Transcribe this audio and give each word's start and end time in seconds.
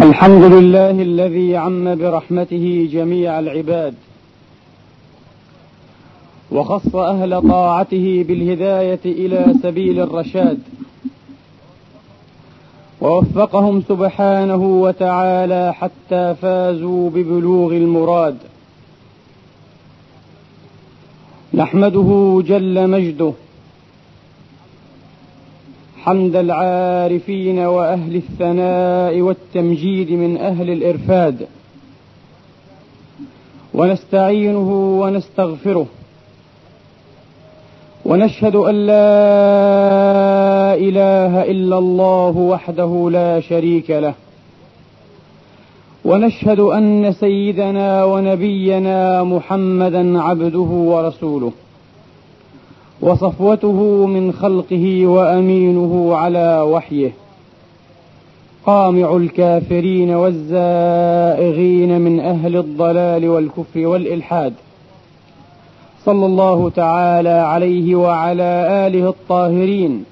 الحمد 0.00 0.42
لله 0.42 0.90
الذي 0.90 1.56
عم 1.56 1.94
برحمته 1.94 2.88
جميع 2.92 3.38
العباد 3.38 3.94
وخص 6.52 6.96
أهل 6.96 7.48
طاعته 7.48 8.24
بالهداية 8.28 9.00
إلى 9.04 9.54
سبيل 9.62 10.00
الرشاد 10.00 10.58
ووفقهم 13.00 13.82
سبحانه 13.88 14.64
وتعالى 14.82 15.74
حتى 15.74 16.34
فازوا 16.42 17.10
ببلوغ 17.10 17.72
المراد. 17.72 18.36
نحمده 21.54 22.42
جل 22.46 22.90
مجده 22.90 23.32
حمد 26.04 26.36
العارفين 26.36 27.58
وأهل 27.58 28.16
الثناء 28.16 29.20
والتمجيد 29.20 30.10
من 30.10 30.36
أهل 30.36 30.70
الإرفاد. 30.70 31.46
ونستعينه 33.74 35.00
ونستغفره. 35.00 35.86
ونشهد 38.04 38.56
أن 38.56 38.74
لا 38.74 39.02
إله 40.74 41.42
إلا 41.42 41.78
الله 41.78 42.36
وحده 42.36 43.08
لا 43.12 43.40
شريك 43.40 43.90
له. 43.90 44.14
ونشهد 46.04 46.60
أن 46.60 47.12
سيدنا 47.12 48.04
ونبينا 48.04 49.24
محمدا 49.24 50.20
عبده 50.20 50.60
ورسوله. 50.60 51.52
وصفوته 53.02 54.06
من 54.06 54.32
خلقه 54.32 55.06
وأمينه 55.06 56.14
على 56.14 56.60
وحيه. 56.60 57.12
قامع 58.66 59.16
الكافرين 59.16 60.10
والزائغين 60.10 62.00
من 62.00 62.20
أهل 62.20 62.56
الضلال 62.56 63.28
والكفر 63.28 63.86
والإلحاد. 63.86 64.52
صلى 66.04 66.26
الله 66.26 66.70
تعالى 66.70 67.28
عليه 67.28 67.94
وعلى 67.94 68.86
آله 68.86 69.08
الطاهرين 69.08 70.04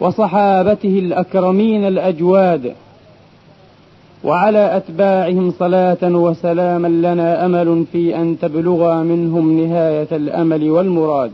وصحابته 0.00 0.98
الأكرمين 0.98 1.84
الأجواد. 1.84 2.72
وعلى 4.24 4.76
أتباعهم 4.76 5.50
صلاة 5.50 6.02
وسلاما 6.02 6.88
لنا 6.88 7.46
أمل 7.46 7.84
في 7.92 8.16
أن 8.16 8.38
تبلغ 8.38 9.02
منهم 9.02 9.60
نهاية 9.60 10.08
الأمل 10.12 10.70
والمراد. 10.70 11.30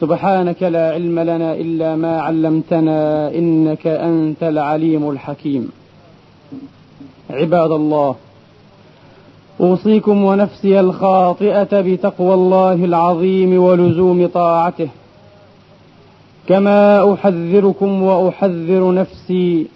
سبحانك 0.00 0.62
لا 0.62 0.90
علم 0.92 1.18
لنا 1.20 1.54
إلا 1.54 1.96
ما 1.96 2.20
علمتنا 2.20 3.28
إنك 3.34 3.86
أنت 3.86 4.42
العليم 4.42 5.10
الحكيم. 5.10 5.70
عباد 7.30 7.70
الله 7.70 8.16
أوصيكم 9.60 10.24
ونفسي 10.24 10.80
الخاطئة 10.80 11.80
بتقوى 11.80 12.34
الله 12.34 12.84
العظيم 12.84 13.62
ولزوم 13.62 14.26
طاعته. 14.26 14.88
كما 16.48 17.14
أحذركم 17.14 18.02
وأحذر 18.02 18.94
نفسي 18.94 19.66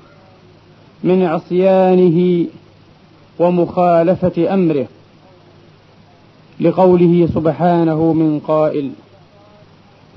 من 1.04 1.22
عصيانه 1.22 2.46
ومخالفة 3.38 4.54
أمره. 4.54 4.86
لقوله 6.60 7.28
سبحانه 7.34 8.12
من 8.12 8.40
قائل 8.40 8.90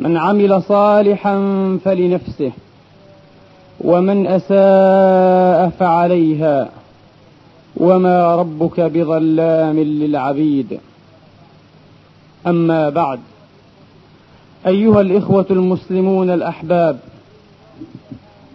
من 0.02 0.17
عمل 0.17 0.63
صالحا 0.63 1.35
فلنفسه 1.85 2.52
ومن 3.81 4.27
أساء 4.27 5.69
فعليها 5.80 6.69
وما 7.77 8.35
ربك 8.35 8.79
بظلام 8.79 9.79
للعبيد. 9.79 10.79
أما 12.47 12.90
بعد 12.90 13.19
أيها 14.67 15.01
الإخوة 15.01 15.45
المسلمون 15.51 16.29
الأحباب 16.29 17.00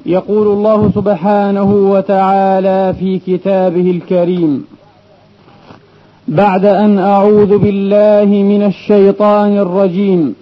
يقول 0.06 0.46
الله 0.46 0.90
سبحانه 0.94 1.72
وتعالى 1.72 2.94
في 2.98 3.18
كتابه 3.18 3.90
الكريم 3.90 4.64
بعد 6.28 6.64
أن 6.64 6.98
أعوذ 6.98 7.58
بالله 7.58 8.24
من 8.24 8.62
الشيطان 8.62 9.58
الرجيم 9.58 10.34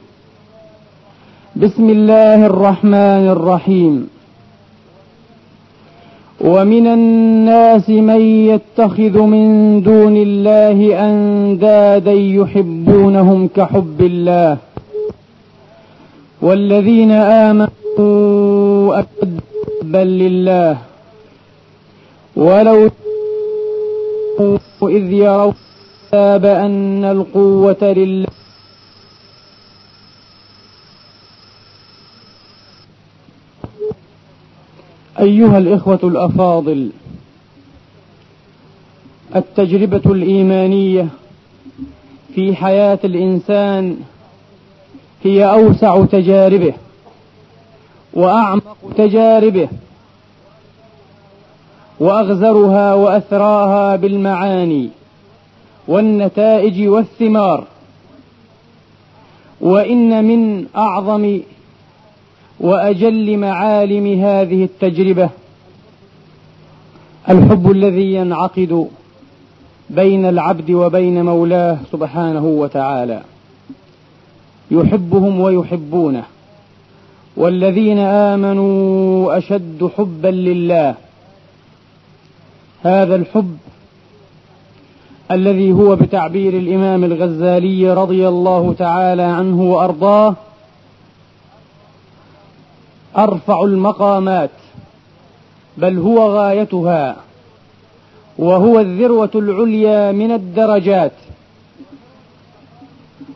بسم 1.56 1.90
الله 1.90 2.46
الرحمن 2.46 3.28
الرحيم. 3.30 4.08
ومن 6.40 6.86
الناس 6.86 7.90
من 7.90 8.20
يتخذ 8.20 9.18
من 9.22 9.46
دون 9.82 10.16
الله 10.16 11.08
أندادا 11.08 12.12
يحبونهم 12.12 13.48
كحب 13.56 14.00
الله. 14.00 14.56
والذين 16.42 17.10
آمنوا 17.10 18.98
أشد 19.00 19.40
حبا 19.80 20.04
لله. 20.04 20.76
ولو 22.36 22.90
إذ 24.82 25.12
يروا 25.12 25.52
أن 26.44 27.04
القوة 27.04 27.82
لله 27.82 28.26
أيها 35.24 35.58
الإخوة 35.58 35.98
الأفاضل 36.02 36.90
التجربة 39.36 40.12
الإيمانية 40.12 41.08
في 42.34 42.56
حياة 42.56 42.98
الإنسان 43.04 43.96
هي 45.22 45.44
أوسع 45.44 46.04
تجاربه 46.04 46.74
وأعمق 48.12 48.76
تجاربه 48.96 49.68
وأغزرها 52.00 52.94
وأثراها 52.94 53.96
بالمعاني 53.96 54.88
والنتائج 55.88 56.88
والثمار. 56.88 57.64
وإن 59.60 60.24
من 60.24 60.66
أعظم 60.76 61.40
وأجل 62.64 63.38
معالم 63.38 64.06
هذه 64.20 64.64
التجربة 64.64 65.30
الحب 67.28 67.70
الذي 67.70 68.14
ينعقد 68.14 68.88
بين 69.90 70.24
العبد 70.26 70.70
وبين 70.70 71.24
مولاه 71.24 71.78
سبحانه 71.92 72.46
وتعالى. 72.46 73.20
يحبهم 74.70 75.40
ويحبونه. 75.40 76.24
والذين 77.36 77.98
آمنوا 77.98 79.38
أشد 79.38 79.90
حبا 79.96 80.28
لله. 80.28 80.94
هذا 82.82 83.14
الحب 83.14 83.56
الذي 85.30 85.72
هو 85.72 85.96
بتعبير 85.96 86.52
الإمام 86.58 87.04
الغزالي 87.04 87.92
رضي 87.94 88.28
الله 88.28 88.74
تعالى 88.78 89.22
عنه 89.22 89.62
وأرضاه 89.62 90.36
أرفع 93.16 93.62
المقامات 93.64 94.50
بل 95.78 95.98
هو 95.98 96.36
غايتها 96.36 97.16
وهو 98.38 98.80
الذروة 98.80 99.30
العليا 99.34 100.12
من 100.12 100.32
الدرجات. 100.32 101.12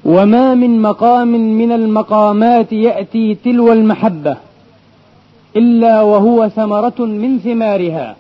وما 0.05 0.55
من 0.55 0.83
مقام 0.83 1.29
من 1.29 1.73
المقامات 1.73 2.73
يأتي 2.73 3.35
تلو 3.35 3.73
المحبة 3.73 4.37
إلا 5.57 6.03
وهو 6.03 6.49
ثمرة 6.49 6.95
من 6.99 7.39
ثمارها 7.39 8.17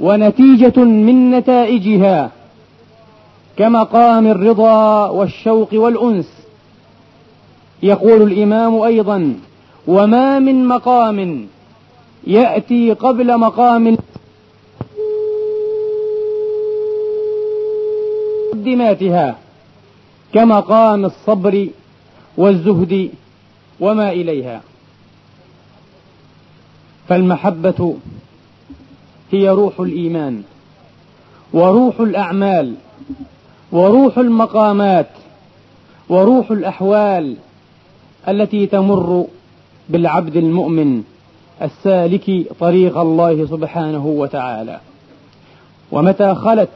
ونتيجة 0.00 0.84
من 0.84 1.30
نتائجها 1.30 2.30
كمقام 3.56 4.26
الرضا 4.26 5.08
والشوق 5.08 5.68
والأنس. 5.72 6.30
يقول 7.82 8.22
الإمام 8.22 8.80
أيضا 8.80 9.34
وما 9.86 10.38
من 10.38 10.68
مقام 10.68 11.46
يأتي 12.26 12.92
قبل 12.92 13.38
مقام 13.38 13.96
مقدماتها 18.52 19.38
كمقام 20.34 21.04
الصبر 21.04 21.68
والزهد 22.36 23.10
وما 23.80 24.12
إليها. 24.12 24.60
فالمحبة 27.08 27.96
هي 29.32 29.48
روح 29.48 29.80
الإيمان 29.80 30.42
وروح 31.52 32.00
الأعمال 32.00 32.74
وروح 33.72 34.18
المقامات 34.18 35.10
وروح 36.08 36.50
الأحوال 36.50 37.36
التي 38.28 38.66
تمر 38.66 39.26
بالعبد 39.88 40.36
المؤمن 40.36 41.02
السالك 41.62 42.46
طريق 42.60 42.98
الله 42.98 43.46
سبحانه 43.46 44.06
وتعالى. 44.06 44.80
ومتى 45.92 46.34
خلت 46.34 46.68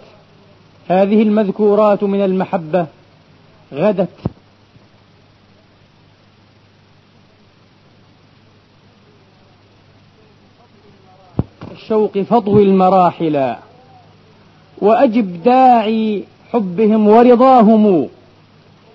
هذه 0.89 1.23
المذكورات 1.23 2.05
من 2.05 2.25
المحبة؟ 2.25 2.87
غدت. 3.73 4.09
الشوق 11.73 12.19
فضو 12.19 12.59
المراحل. 12.59 13.55
وأجب 14.79 15.43
داعي 15.43 16.25
حبهم 16.53 17.09
ورضاهم. 17.09 18.09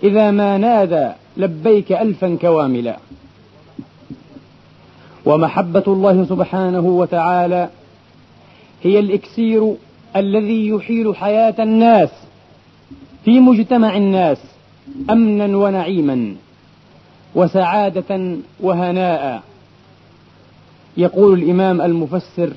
إذا 0.04 0.32
ما 0.32 0.58
نادى 0.58 1.12
لبيك 1.38 1.92
ألفا 1.92 2.38
كواملا. 2.42 2.98
ومحبة 5.26 5.84
الله 5.88 6.26
سبحانه 6.26 6.80
وتعالى 6.80 7.70
هي 8.84 9.00
الإكسير 9.00 9.76
الذي 10.16 10.68
يحيل 10.68 11.16
حياة 11.16 11.56
الناس 11.60 12.10
في 13.26 13.40
مجتمع 13.40 13.98
الناس 13.98 14.38
أمنا 15.10 15.58
ونعيما 15.58 16.36
وسعادة 17.36 18.36
وهناء. 18.60 19.44
يقول 20.98 21.40
الإمام 21.40 21.82
المفسر 21.82 22.54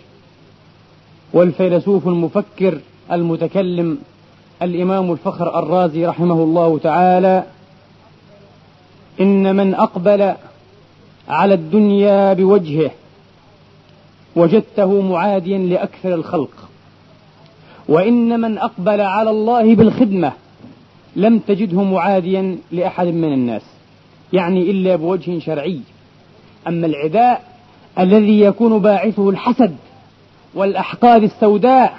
والفيلسوف 1.32 2.08
المفكر 2.08 2.78
المتكلم 3.12 3.98
الإمام 4.62 5.12
الفخر 5.12 5.58
الرازي 5.58 6.06
رحمه 6.06 6.34
الله 6.42 6.78
تعالى 6.78 7.44
إن 9.20 9.56
من 9.56 9.74
أقبل 9.74 10.34
على 11.28 11.54
الدنيا 11.54 12.32
بوجهه. 12.32 12.90
وجدته 14.36 15.00
معاديا 15.00 15.58
لأكثر 15.58 16.14
الخلق. 16.14 16.68
وإن 17.88 18.40
من 18.40 18.58
أقبل 18.58 19.00
على 19.00 19.30
الله 19.30 19.74
بالخدمة 19.74 20.32
لم 21.16 21.38
تجده 21.38 21.82
معاديا 21.82 22.58
لأحد 22.72 23.06
من 23.06 23.32
الناس. 23.32 23.62
يعني 24.32 24.70
إلا 24.70 24.96
بوجه 24.96 25.38
شرعي. 25.38 25.80
أما 26.68 26.86
العداء 26.86 27.42
الذي 27.98 28.40
يكون 28.40 28.78
باعثه 28.78 29.30
الحسد 29.30 29.76
والأحقاد 30.54 31.22
السوداء 31.22 31.96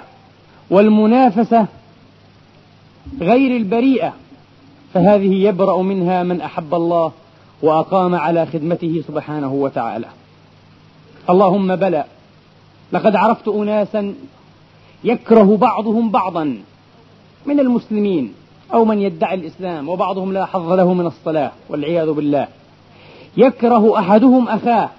والمنافسة 0.70 1.66
غير 3.20 3.56
البريئة 3.56 4.12
فهذه 4.94 5.34
يبرأ 5.34 5.82
منها 5.82 6.22
من 6.22 6.40
أحب 6.40 6.74
الله 6.74 7.12
وأقام 7.62 8.14
على 8.14 8.46
خدمته 8.46 9.02
سبحانه 9.08 9.52
وتعالى. 9.52 10.06
اللهم 11.30 11.76
بلى. 11.76 12.04
لقد 12.92 13.16
عرفت 13.16 13.48
أناسا 13.48 14.14
يكره 15.04 15.56
بعضهم 15.56 16.10
بعضا 16.10 16.58
من 17.46 17.60
المسلمين 17.60 18.32
أو 18.72 18.84
من 18.84 18.98
يدعي 18.98 19.34
الإسلام 19.34 19.88
وبعضهم 19.88 20.32
لا 20.32 20.44
حظ 20.44 20.72
له 20.72 20.94
من 20.94 21.06
الصلاة 21.06 21.52
والعياذ 21.68 22.12
بالله. 22.12 22.48
يكره 23.36 23.98
أحدهم 23.98 24.48
أخاه. 24.48 24.90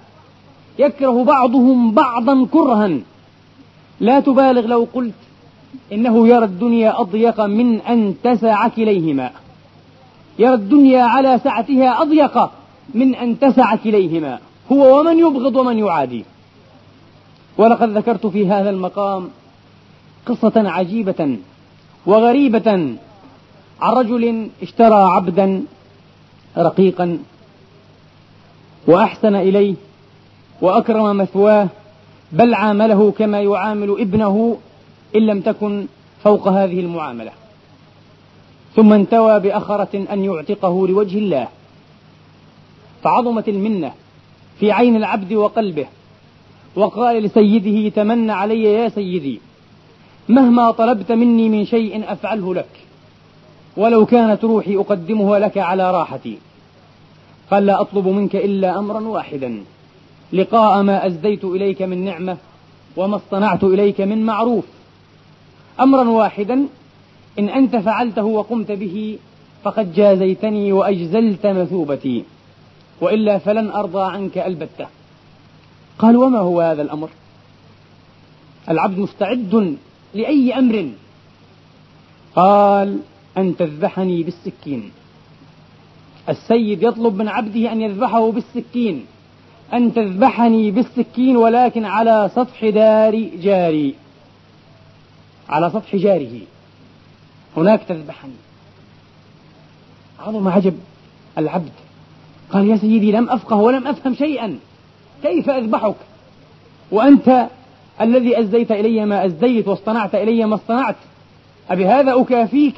يكره 0.78 1.24
بعضهم 1.24 1.94
بعضا 1.94 2.46
كرها. 2.52 2.98
لا 4.00 4.20
تبالغ 4.20 4.66
لو 4.66 4.86
قلت 4.94 5.14
إنه 5.92 6.28
يرى 6.28 6.44
الدنيا 6.44 7.00
أضيق 7.00 7.40
من 7.40 7.80
أن 7.80 8.14
تسع 8.24 8.68
كليهما 8.68 9.30
يرى 10.38 10.54
الدنيا 10.54 11.02
على 11.02 11.40
سعتها 11.44 12.02
أضيق 12.02 12.50
من 12.94 13.14
أن 13.14 13.38
تسع 13.38 13.76
كليهما 13.76 14.38
هو 14.72 15.00
ومن 15.00 15.18
يبغض 15.18 15.56
ومن 15.56 15.78
يعادي. 15.78 16.24
ولقد 17.58 17.88
ذكرت 17.88 18.26
في 18.26 18.48
هذا 18.48 18.70
المقام 18.70 19.28
قصة 20.26 20.52
عجيبة 20.56 21.38
وغريبة 22.06 22.96
عن 23.80 23.92
رجل 23.92 24.48
اشترى 24.62 24.94
عبدا 24.94 25.62
رقيقا 26.58 27.18
وأحسن 28.86 29.34
إليه 29.34 29.74
وأكرم 30.60 31.16
مثواه 31.16 31.68
بل 32.32 32.54
عامله 32.54 33.12
كما 33.18 33.40
يعامل 33.40 33.90
ابنه 33.90 34.58
إن 35.16 35.20
لم 35.20 35.40
تكن 35.40 35.86
فوق 36.22 36.48
هذه 36.48 36.80
المعاملة. 36.80 37.30
ثم 38.76 38.92
انتوى 38.92 39.40
بأخرة 39.40 40.06
أن 40.12 40.24
يعتقه 40.24 40.88
لوجه 40.88 41.18
الله. 41.18 41.48
فعظمت 43.02 43.48
المنة 43.48 43.92
في 44.60 44.72
عين 44.72 44.96
العبد 44.96 45.32
وقلبه 45.32 45.86
وقال 46.76 47.22
لسيده 47.22 47.88
تمن 47.88 48.30
علي 48.30 48.62
يا 48.62 48.88
سيدي 48.88 49.40
مهما 50.28 50.70
طلبت 50.70 51.12
مني 51.12 51.48
من 51.48 51.64
شيء 51.66 52.12
أفعله 52.12 52.54
لك 52.54 52.68
ولو 53.76 54.06
كانت 54.06 54.44
روحي 54.44 54.76
أقدمها 54.76 55.38
لك 55.38 55.58
على 55.58 55.90
راحتي 55.90 56.38
قال 57.50 57.66
لا 57.66 57.80
أطلب 57.80 58.08
منك 58.08 58.36
إلا 58.36 58.78
أمرا 58.78 59.00
واحدا 59.00 59.64
لقاء 60.32 60.82
ما 60.82 61.06
أزديت 61.06 61.44
إليك 61.44 61.82
من 61.82 62.04
نعمة 62.04 62.36
وما 62.96 63.16
اصطنعت 63.16 63.64
إليك 63.64 64.00
من 64.00 64.26
معروف 64.26 64.64
أمرا 65.80 66.08
واحدا 66.08 66.66
إن 67.38 67.48
أنت 67.48 67.76
فعلته 67.76 68.24
وقمت 68.24 68.72
به 68.72 69.18
فقد 69.62 69.94
جازيتني 69.94 70.72
وأجزلت 70.72 71.46
مثوبتي. 71.46 72.24
وإلا 73.00 73.38
فلن 73.38 73.70
أرضى 73.70 74.12
عنك 74.12 74.38
البتة. 74.38 74.86
قال 75.98 76.16
وما 76.16 76.38
هو 76.38 76.60
هذا 76.60 76.82
الأمر؟ 76.82 77.08
العبد 78.68 78.98
مستعد 78.98 79.76
لأي 80.14 80.58
أمر؟ 80.58 80.90
قال 82.36 82.98
أن 83.38 83.56
تذبحني 83.56 84.22
بالسكين. 84.22 84.90
السيد 86.28 86.82
يطلب 86.82 87.14
من 87.14 87.28
عبده 87.28 87.72
أن 87.72 87.80
يذبحه 87.80 88.30
بالسكين. 88.30 89.06
أن 89.72 89.94
تذبحني 89.94 90.70
بالسكين 90.70 91.36
ولكن 91.36 91.84
على 91.84 92.30
سطح 92.34 92.68
دار 92.68 93.28
جاري. 93.42 93.94
على 95.48 95.70
سطح 95.70 95.96
جاره. 95.96 96.40
هناك 97.56 97.82
تذبحني. 97.88 98.32
عظم 100.20 100.48
عجب 100.48 100.78
العبد. 101.38 101.72
قال 102.52 102.68
يا 102.68 102.76
سيدي 102.76 103.12
لم 103.12 103.30
أفقه 103.30 103.56
ولم 103.56 103.86
أفهم 103.86 104.14
شيئا. 104.14 104.58
كيف 105.22 105.50
أذبحك؟ 105.50 105.94
وأنت 106.90 107.48
الذي 108.00 108.40
أسديت 108.40 108.72
إلي 108.72 109.04
ما 109.04 109.26
أسديت 109.26 109.68
واصطنعت 109.68 110.14
إلي 110.14 110.46
ما 110.46 110.54
اصطنعت. 110.54 110.96
أبهذا 111.70 112.20
أكافيك؟ 112.20 112.74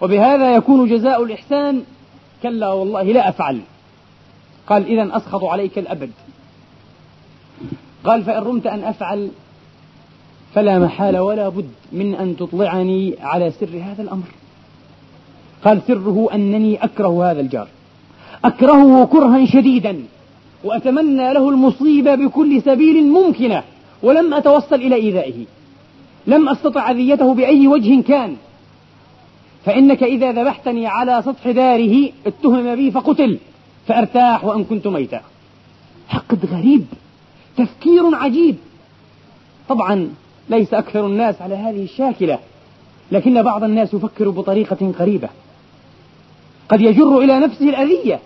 وبهذا 0.00 0.54
يكون 0.54 0.88
جزاء 0.88 1.24
الإحسان؟ 1.24 1.84
كلا 2.42 2.68
والله 2.68 3.02
لا 3.02 3.28
أفعل. 3.28 3.60
قال 4.66 4.86
إذا 4.86 5.16
أسخط 5.16 5.44
عليك 5.44 5.78
الأبد. 5.78 6.10
قال 8.04 8.24
فإن 8.24 8.42
رمت 8.42 8.66
أن 8.66 8.84
أفعل 8.84 9.30
فلا 10.54 10.78
محال 10.78 11.18
ولا 11.18 11.48
بد 11.48 11.70
من 11.92 12.14
أن 12.14 12.36
تطلعني 12.36 13.14
على 13.20 13.50
سر 13.60 13.82
هذا 13.82 14.02
الأمر. 14.02 14.26
قال 15.64 15.82
سره 15.86 16.28
أنني 16.34 16.84
أكره 16.84 17.30
هذا 17.30 17.40
الجار. 17.40 17.68
أكرهه 18.44 19.06
كرها 19.06 19.46
شديدا 19.46 20.02
وأتمنى 20.64 21.32
له 21.32 21.48
المصيبة 21.50 22.14
بكل 22.14 22.62
سبيل 22.62 23.06
ممكنة 23.06 23.62
ولم 24.02 24.34
أتوصل 24.34 24.74
إلى 24.74 24.94
إيذائه. 24.94 25.44
لم 26.26 26.48
أستطع 26.48 26.90
أذيته 26.90 27.34
بأي 27.34 27.68
وجه 27.68 28.02
كان. 28.02 28.36
فإنك 29.64 30.02
إذا 30.02 30.32
ذبحتني 30.32 30.86
على 30.86 31.22
سطح 31.26 31.50
داره 31.50 32.10
اتهم 32.26 32.74
بي 32.74 32.90
فقتل 32.90 33.38
فأرتاح 33.86 34.44
وأن 34.44 34.64
كنت 34.64 34.86
ميتا. 34.86 35.20
حقد 36.08 36.46
غريب 36.46 36.86
تفكير 37.56 38.14
عجيب. 38.14 38.56
طبعا 39.68 40.08
ليس 40.48 40.74
أكثر 40.74 41.06
الناس 41.06 41.42
على 41.42 41.54
هذه 41.54 41.84
الشاكلة 41.84 42.38
لكن 43.12 43.42
بعض 43.42 43.64
الناس 43.64 43.94
يفكر 43.94 44.30
بطريقة 44.30 44.92
غريبة 44.98 45.28
قد 46.68 46.80
يجر 46.80 47.18
إلى 47.18 47.38
نفسه 47.38 47.68
الأذية 47.68 48.20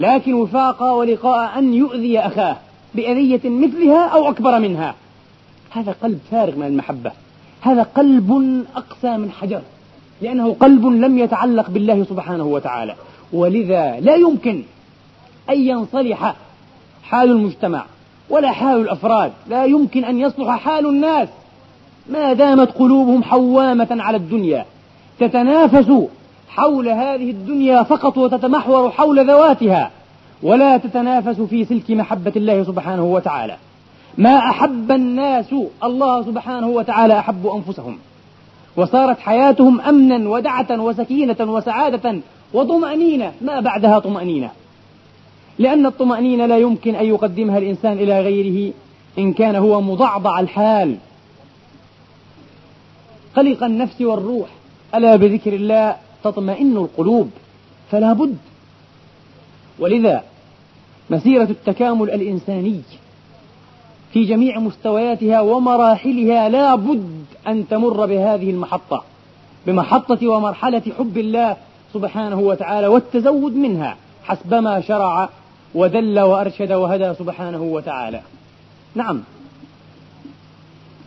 لكن 0.00 0.34
وفاق 0.34 0.82
ولقاء 0.82 1.58
أن 1.58 1.74
يؤذي 1.74 2.18
أخاه 2.18 2.56
بأذية 2.94 3.40
مثلها 3.44 4.06
أو 4.06 4.28
أكبر 4.30 4.58
منها. 4.58 4.94
هذا 5.70 5.94
قلب 6.02 6.18
فارغ 6.30 6.56
من 6.56 6.66
المحبة. 6.66 7.12
هذا 7.60 7.82
قلب 7.82 8.64
أقسى 8.76 9.16
من 9.16 9.30
حجر 9.30 9.60
لأنه 10.22 10.56
قلب 10.60 10.86
لم 10.86 11.18
يتعلق 11.18 11.70
بالله 11.70 12.04
سبحانه 12.04 12.44
وتعالى. 12.44 12.94
ولذا 13.32 14.00
لا 14.00 14.14
يمكن 14.14 14.62
أن 15.50 15.60
ينصلح 15.60 16.34
حال 17.02 17.30
المجتمع. 17.30 17.84
ولا 18.30 18.52
حال 18.52 18.80
الأفراد 18.80 19.32
لا 19.48 19.64
يمكن 19.64 20.04
أن 20.04 20.18
يصلح 20.18 20.56
حال 20.56 20.86
الناس. 20.86 21.28
ما 22.10 22.32
دامت 22.32 22.70
قلوبهم 22.70 23.22
حوامة 23.22 23.88
على 23.90 24.16
الدنيا 24.16 24.64
تتنافس 25.20 25.92
حول 26.48 26.88
هذه 26.88 27.30
الدنيا 27.30 27.82
فقط 27.82 28.18
وتتمحور 28.18 28.90
حول 28.90 29.30
ذواتها. 29.30 29.90
ولا 30.42 30.76
تتنافس 30.76 31.40
في 31.40 31.64
سلك 31.64 31.90
محبة 31.90 32.32
الله 32.36 32.64
سبحانه 32.64 33.04
وتعالى. 33.04 33.56
ما 34.18 34.38
أحب 34.38 34.92
الناس 34.92 35.54
الله 35.84 36.22
سبحانه 36.22 36.68
وتعالى 36.68 37.18
أحب 37.18 37.46
أنفسهم. 37.46 37.98
وصارت 38.76 39.20
حياتهم 39.20 39.80
أمنا 39.80 40.28
ودعة 40.28 40.80
وسكينة 40.80 41.36
وسعادة 41.40 42.20
وطمأنينة. 42.52 43.32
ما 43.40 43.60
بعدها 43.60 43.98
طمأنينة. 43.98 44.50
لأن 45.58 45.86
الطمأنينة 45.86 46.46
لا 46.46 46.58
يمكن 46.58 46.94
أن 46.94 47.06
يقدمها 47.06 47.58
الإنسان 47.58 47.92
إلى 47.92 48.20
غيره 48.20 48.72
إن 49.18 49.32
كان 49.32 49.56
هو 49.56 49.80
مضعضع 49.80 50.40
الحال. 50.40 50.96
قلق 53.36 53.64
النفس 53.64 54.00
والروح 54.00 54.48
ألا 54.94 55.16
بذكر 55.16 55.52
الله 55.52 55.96
تطمئن 56.24 56.76
القلوب؟ 56.76 57.30
فلا 57.90 58.12
بد. 58.12 58.36
ولذا 59.78 60.24
مسيرة 61.10 61.44
التكامل 61.50 62.10
الإنساني 62.10 62.80
في 64.12 64.24
جميع 64.24 64.58
مستوياتها 64.58 65.40
ومراحلها 65.40 66.48
لا 66.48 66.74
بد 66.74 67.24
أن 67.46 67.68
تمر 67.68 68.06
بهذه 68.06 68.50
المحطة 68.50 69.04
بمحطة 69.66 70.28
ومرحلة 70.28 70.82
حب 70.98 71.18
الله 71.18 71.56
سبحانه 71.94 72.40
وتعالى 72.40 72.86
والتزود 72.86 73.56
منها 73.56 73.96
حسبما 74.24 74.80
شرع 74.80 75.28
ودل 75.74 76.20
وأرشد 76.20 76.72
وهدى 76.72 77.14
سبحانه 77.14 77.62
وتعالى. 77.62 78.20
نعم. 78.94 79.22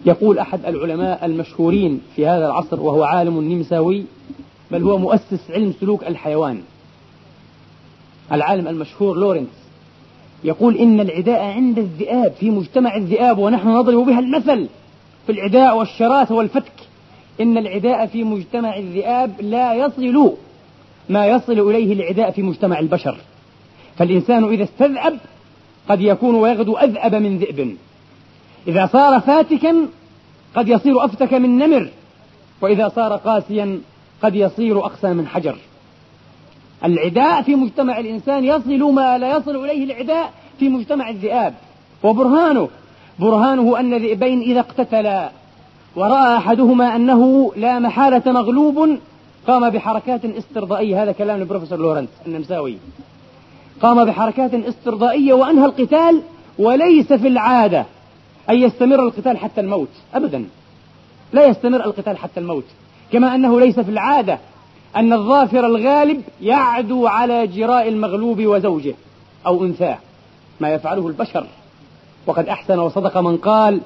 يقول 0.06 0.40
أحد 0.40 0.66
العلماء 0.66 1.26
المشهورين 1.26 2.02
في 2.16 2.28
هذا 2.28 2.46
العصر 2.46 2.80
وهو 2.80 3.04
عالم 3.04 3.42
نمساوي 3.42 4.06
بل 4.72 4.84
هو 4.84 4.98
مؤسس 4.98 5.52
علم 5.52 5.74
سلوك 5.82 6.08
الحيوان. 6.08 6.62
العالم 8.32 8.68
المشهور 8.68 9.18
لورنس. 9.18 9.48
يقول 10.44 10.78
إن 10.78 11.00
العداء 11.00 11.42
عند 11.42 11.78
الذئاب 11.78 12.32
في 12.32 12.50
مجتمع 12.50 12.96
الذئاب 12.96 13.38
ونحن 13.38 13.68
نضرب 13.68 14.06
بها 14.06 14.20
المثل 14.20 14.68
في 15.26 15.32
العداء 15.32 15.78
والشراثة 15.78 16.36
والفتك. 16.36 16.74
إن 17.42 17.58
العداء 17.58 18.06
في 18.06 18.24
مجتمع 18.24 18.78
الذئاب 18.78 19.42
لا 19.42 19.74
يصل 19.74 20.34
ما 21.10 21.28
يصل 21.28 21.70
إليه 21.70 21.94
العداء 21.94 22.32
في 22.32 22.42
مجتمع 22.42 22.80
البشر. 22.80 23.18
فالإنسان 23.98 24.44
إذا 24.44 24.64
استذأب 24.64 25.18
قد 25.90 26.02
يكون 26.02 26.36
ويغدو 26.36 26.78
أذأب 26.78 27.16
من 27.16 27.38
ذئب. 27.38 27.78
إذا 28.68 28.90
صار 28.94 29.20
فاتكا 29.20 29.76
قد 30.56 30.68
يصير 30.68 31.06
أفتك 31.06 31.34
من 31.34 31.58
نمر 31.58 31.90
وإذا 32.62 32.90
صار 32.90 33.16
قاسيا 33.16 33.82
قد 34.24 34.36
يصير 34.36 34.86
أقسى 34.86 35.08
من 35.08 35.28
حجر. 35.28 35.56
العداء 36.86 37.42
في 37.42 37.56
مجتمع 37.56 38.00
الإنسان 38.00 38.44
يصل 38.44 38.94
ما 38.94 39.18
لا 39.18 39.38
يصل 39.38 39.66
إليه 39.66 39.84
العداء 39.84 40.34
في 40.60 40.70
مجتمع 40.70 41.10
الذئاب. 41.10 41.54
وبرهانه 42.04 42.70
برهانه 43.20 43.80
أن 43.80 43.98
ذئبين 43.98 44.42
إذا 44.42 44.60
اقتتلا. 44.60 45.32
ورأى 45.96 46.38
أحدهما 46.38 46.96
أنه 46.96 47.52
لا 47.56 47.80
محالة 47.80 48.32
مغلوب 48.32 48.98
قام 49.48 49.70
بحركات 49.70 50.26
استرضائية. 50.26 51.04
هذا 51.04 51.12
كلام 51.12 51.42
البروفيسور 51.42 51.80
لورنس 51.80 52.10
النمساوي. 52.28 52.78
قام 53.82 54.06
بحركات 54.06 54.54
استرضائية 54.54 55.34
وأنهى 55.34 55.66
القتال 55.66 56.22
وليس 56.60 57.14
في 57.14 57.28
العادة 57.28 57.86
أن 58.50 58.56
يستمر 58.56 59.00
القتال 59.00 59.38
حتى 59.38 59.62
الموت 59.62 59.90
أبدا. 60.14 60.46
لا 61.34 61.48
يستمر 61.48 61.86
القتال 61.86 62.18
حتى 62.18 62.40
الموت. 62.40 62.66
كما 63.12 63.36
أنه 63.36 63.60
ليس 63.60 63.80
في 63.80 63.92
العادة 63.92 64.40
أن 64.96 65.14
الظافر 65.14 65.66
الغالب 65.66 66.22
يعدو 66.42 67.08
على 67.08 67.48
جراء 67.48 67.88
المغلوب 67.88 68.46
وزوجه 68.46 68.96
أو 69.46 69.66
أنثاه 69.66 69.98
ما 70.60 70.70
يفعله 70.70 71.08
البشر. 71.08 71.48
وقد 72.28 72.48
أحسن 72.48 72.80
وصدق 72.80 73.18
من 73.18 73.38
قال 73.38 73.82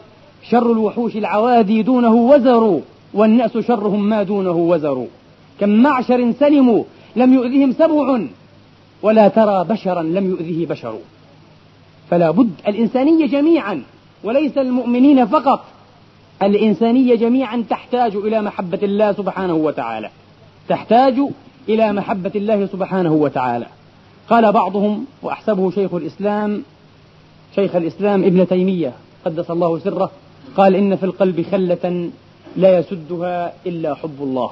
شر 0.49 0.71
الوحوش 0.71 1.15
العوادي 1.15 1.83
دونه 1.83 2.13
وزر 2.13 2.81
والنأس 3.13 3.57
شرهم 3.57 4.09
ما 4.09 4.23
دونه 4.23 4.51
وزر 4.51 5.05
كم 5.59 5.69
معشر 5.69 6.31
سلموا 6.39 6.83
لم 7.15 7.33
يؤذهم 7.33 7.71
سبع 7.71 8.21
ولا 9.03 9.27
ترى 9.27 9.63
بشرا 9.63 10.03
لم 10.03 10.29
يؤذه 10.29 10.65
بشر. 10.65 10.97
فلا 12.09 12.31
بد 12.31 12.51
الإنسانية 12.67 13.27
جميعا 13.27 13.83
وليس 14.23 14.57
المؤمنين 14.57 15.25
فقط 15.25 15.65
الإنسانية 16.43 17.15
جميعا 17.15 17.63
تحتاج 17.69 18.15
إلى 18.15 18.41
محبة 18.41 18.79
الله 18.83 19.11
سبحانه 19.11 19.53
وتعالى. 19.53 20.09
تحتاج 20.69 21.15
إلى 21.69 21.93
محبة 21.93 22.31
الله 22.35 22.65
سبحانه 22.65 23.13
وتعالى. 23.13 23.65
قال 24.29 24.51
بعضهم 24.51 25.05
وأحسبه 25.21 25.71
شيخ 25.71 25.93
الإسلام 25.93 26.63
شيخ 27.55 27.75
الإسلام 27.75 28.23
ابن 28.23 28.47
تيمية 28.47 28.93
قدس 29.25 29.51
الله 29.51 29.79
سره 29.79 30.11
قال 30.57 30.75
إن 30.75 30.95
في 30.95 31.03
القلب 31.03 31.45
خلة 31.51 32.09
لا 32.57 32.79
يسدها 32.79 33.53
إلا 33.65 33.95
حب 33.95 34.15
الله. 34.21 34.51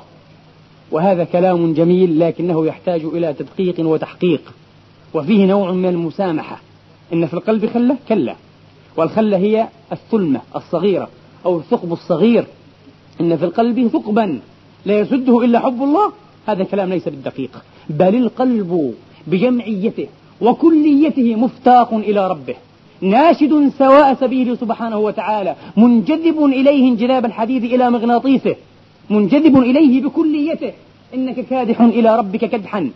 وهذا 0.91 1.23
كلام 1.23 1.73
جميل 1.73 2.19
لكنه 2.19 2.65
يحتاج 2.65 3.01
إلى 3.05 3.33
تدقيق 3.33 3.75
وتحقيق. 3.79 4.41
وفيه 5.13 5.45
نوع 5.45 5.71
من 5.71 5.89
المسامحة. 5.89 6.61
إن 7.13 7.27
في 7.27 7.33
القلب 7.33 7.65
خلة 7.65 7.97
كلا. 8.09 8.35
والخلة 8.97 9.37
هي 9.37 9.67
الثلمة 9.91 10.41
الصغيرة 10.55 11.09
أو 11.45 11.57
الثقب 11.57 11.93
الصغير. 11.93 12.45
إن 13.21 13.37
في 13.37 13.45
القلب 13.45 13.87
ثقبا 13.87 14.39
لا 14.85 14.99
يسده 14.99 15.45
إلا 15.45 15.59
حب 15.59 15.83
الله 15.83 16.11
هذا 16.47 16.63
كلام 16.63 16.89
ليس 16.89 17.09
بالدقيق. 17.09 17.63
بل 17.89 18.15
القلب 18.15 18.93
بجمعيته 19.27 20.07
وكليته 20.41 21.35
مفتاق 21.35 21.93
إلى 21.93 22.27
ربه. 22.27 22.55
ناشد 23.01 23.71
سواء 23.77 24.13
سبيله 24.13 24.55
سبحانه 24.55 24.97
وتعالى. 24.97 25.55
منجذب 25.77 26.45
إليه 26.45 26.89
انجذاب 26.89 27.25
الحديد 27.25 27.63
إلى 27.63 27.89
مغناطيسه. 27.89 28.55
منجذب 29.09 29.57
إليه 29.57 30.01
بكليته. 30.01 30.73
إنك 31.13 31.39
كادح 31.39 31.81
إلى 31.81 32.17
ربك 32.17 32.45
كدحا. 32.45 32.91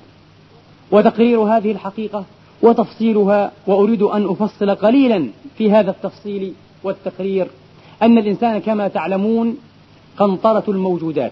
وتقرير 0.92 1.40
هذه 1.40 1.72
الحقيقة 1.72 2.26
وتفصيلها 2.62 3.52
وأريد 3.68 4.02
أن 4.02 4.26
أفصل 4.26 4.76
قليلا 4.76 5.28
في 5.58 5.72
هذا 5.72 5.92
التفصيل 5.92 6.54
والتقرير. 6.84 7.48
أن 8.02 8.18
الإنسان 8.18 8.58
كما 8.58 8.88
تعلمون 8.88 9.58
قنطرة 10.18 10.64
الموجودات. 10.68 11.32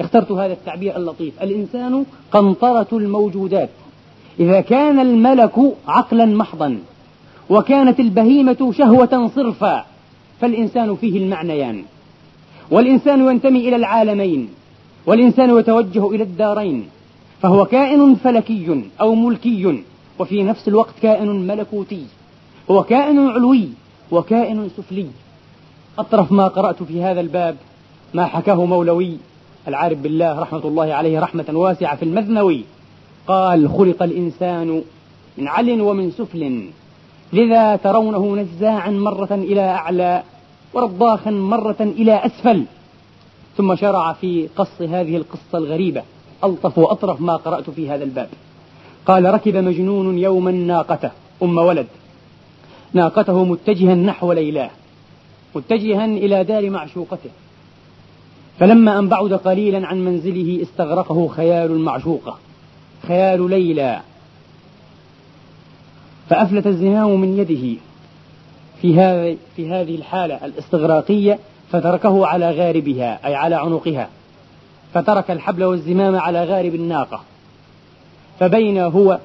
اخترت 0.00 0.32
هذا 0.32 0.52
التعبير 0.52 0.96
اللطيف. 0.96 1.42
الإنسان 1.42 2.04
قنطرة 2.32 2.86
الموجودات. 2.92 3.70
إذا 4.40 4.60
كان 4.60 5.00
الملك 5.00 5.52
عقلا 5.88 6.26
محضا 6.26 6.78
وكانت 7.50 8.00
البهيمة 8.00 8.72
شهوة 8.78 9.30
صرفا 9.34 9.84
فالإنسان 10.40 10.96
فيه 10.96 11.18
المعنيان. 11.18 11.84
والإنسان 12.70 13.26
ينتمي 13.30 13.68
إلى 13.68 13.76
العالمين 13.76 14.48
والإنسان 15.06 15.58
يتوجه 15.58 16.10
إلى 16.10 16.22
الدارين 16.22 16.88
فهو 17.42 17.64
كائن 17.64 18.14
فلكي 18.14 18.84
أو 19.00 19.14
ملكي 19.14 19.82
وفي 20.18 20.42
نفس 20.42 20.68
الوقت 20.68 20.94
كائن 21.02 21.46
ملكوتي 21.46 22.06
هو 22.70 22.82
كائن 22.82 23.28
علوي 23.28 23.68
وكائن 24.10 24.70
سفلي. 24.76 25.06
أطرف 25.98 26.32
ما 26.32 26.48
قرأت 26.48 26.82
في 26.82 27.02
هذا 27.02 27.20
الباب 27.20 27.56
ما 28.14 28.26
حكاه 28.26 28.64
مولوي 28.64 29.16
العارف 29.68 29.98
بالله 29.98 30.40
رحمة 30.40 30.64
الله 30.64 30.94
عليه 30.94 31.20
رحمة 31.20 31.44
واسعة 31.48 31.96
في 31.96 32.02
المذنوي 32.02 32.64
قال 33.26 33.70
خلق 33.70 34.02
الإنسان 34.02 34.82
من 35.38 35.48
عل 35.48 35.80
ومن 35.80 36.10
سفل 36.10 36.68
لذا 37.32 37.76
ترونه 37.76 38.36
نزاعا 38.36 38.90
مرة 38.90 39.28
إلى 39.30 39.60
أعلى. 39.60 40.22
ورضاخا 40.74 41.30
مرة 41.30 41.76
إلى 41.80 42.26
أسفل. 42.26 42.64
ثم 43.56 43.76
شرع 43.76 44.12
في 44.12 44.48
قص 44.56 44.82
هذه 44.82 45.16
القصة 45.16 45.58
الغريبة. 45.58 46.02
ألطف 46.44 46.78
وأطرف 46.78 47.20
ما 47.20 47.36
قرأت 47.36 47.70
في 47.70 47.90
هذا 47.90 48.04
الباب. 48.04 48.28
قال 49.06 49.24
ركب 49.34 49.56
مجنون 49.56 50.18
يوما 50.18 50.50
ناقته 50.50 51.10
أم 51.42 51.58
ولد. 51.58 51.86
ناقته 52.92 53.44
متجها 53.44 53.94
نحو 53.94 54.32
ليلاه 54.32 54.70
متجها 55.54 56.04
إلى 56.04 56.44
دار 56.44 56.70
معشوقته. 56.70 57.30
فلما 58.58 58.98
أن 58.98 59.08
بعد 59.08 59.32
قليلا 59.32 59.86
عن 59.86 60.04
منزله 60.04 60.62
استغرقه 60.62 61.28
خيال 61.28 61.70
المعشوقة 61.70 62.38
خيال 63.08 63.50
ليلى. 63.50 64.00
فأفلت 66.28 66.66
الزمام 66.66 67.20
من 67.20 67.38
يده. 67.38 67.80
في 68.82 68.96
هذه 69.00 69.36
في 69.56 69.70
هذه 69.70 69.94
الحالة 69.94 70.44
الاستغراقية 70.44 71.38
فتركه 71.72 72.26
على 72.26 72.50
غاربها 72.50 73.26
أي 73.26 73.34
على 73.34 73.54
عنقها. 73.54 74.08
فترك 74.94 75.30
الحبل 75.30 75.64
والزمام 75.64 76.16
على 76.16 76.44
غارب 76.44 76.74
الناقة. 76.74 77.20
فبين 78.40 78.78
هو 78.78 79.18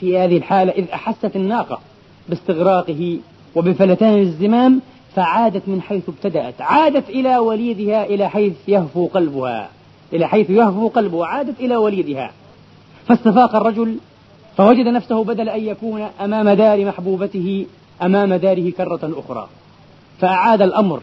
في 0.00 0.18
هذه 0.18 0.36
الحالة 0.36 0.72
إذ 0.72 0.90
أحست 0.90 1.36
الناقة 1.36 1.80
باستغراقه 2.28 3.18
وبفلتان 3.54 4.18
الزمام 4.18 4.80
فعادت 5.14 5.68
من 5.68 5.82
حيث 5.82 6.08
ابتدأت. 6.08 6.60
عادت 6.60 7.08
إلى 7.08 7.38
وليدها 7.38 8.04
إلى 8.04 8.30
حيث 8.30 8.52
يهفو 8.68 9.06
قلبها. 9.06 9.68
إلى 10.12 10.28
حيث 10.28 10.50
يهفو 10.50 10.88
قلبها 10.88 11.26
عادت 11.26 11.60
إلى 11.60 11.76
وليدها. 11.76 12.30
فاستفاق 13.08 13.56
الرجل 13.56 13.96
فوجد 14.56 14.86
نفسه 14.86 15.24
بدل 15.24 15.48
أن 15.48 15.64
يكون 15.64 16.08
أمام 16.20 16.50
دار 16.50 16.84
محبوبته 16.84 17.66
أمام 18.02 18.34
داره 18.34 18.70
كرة 18.70 19.12
أخرى. 19.16 19.48
فأعاد 20.20 20.62
الأمر 20.62 21.00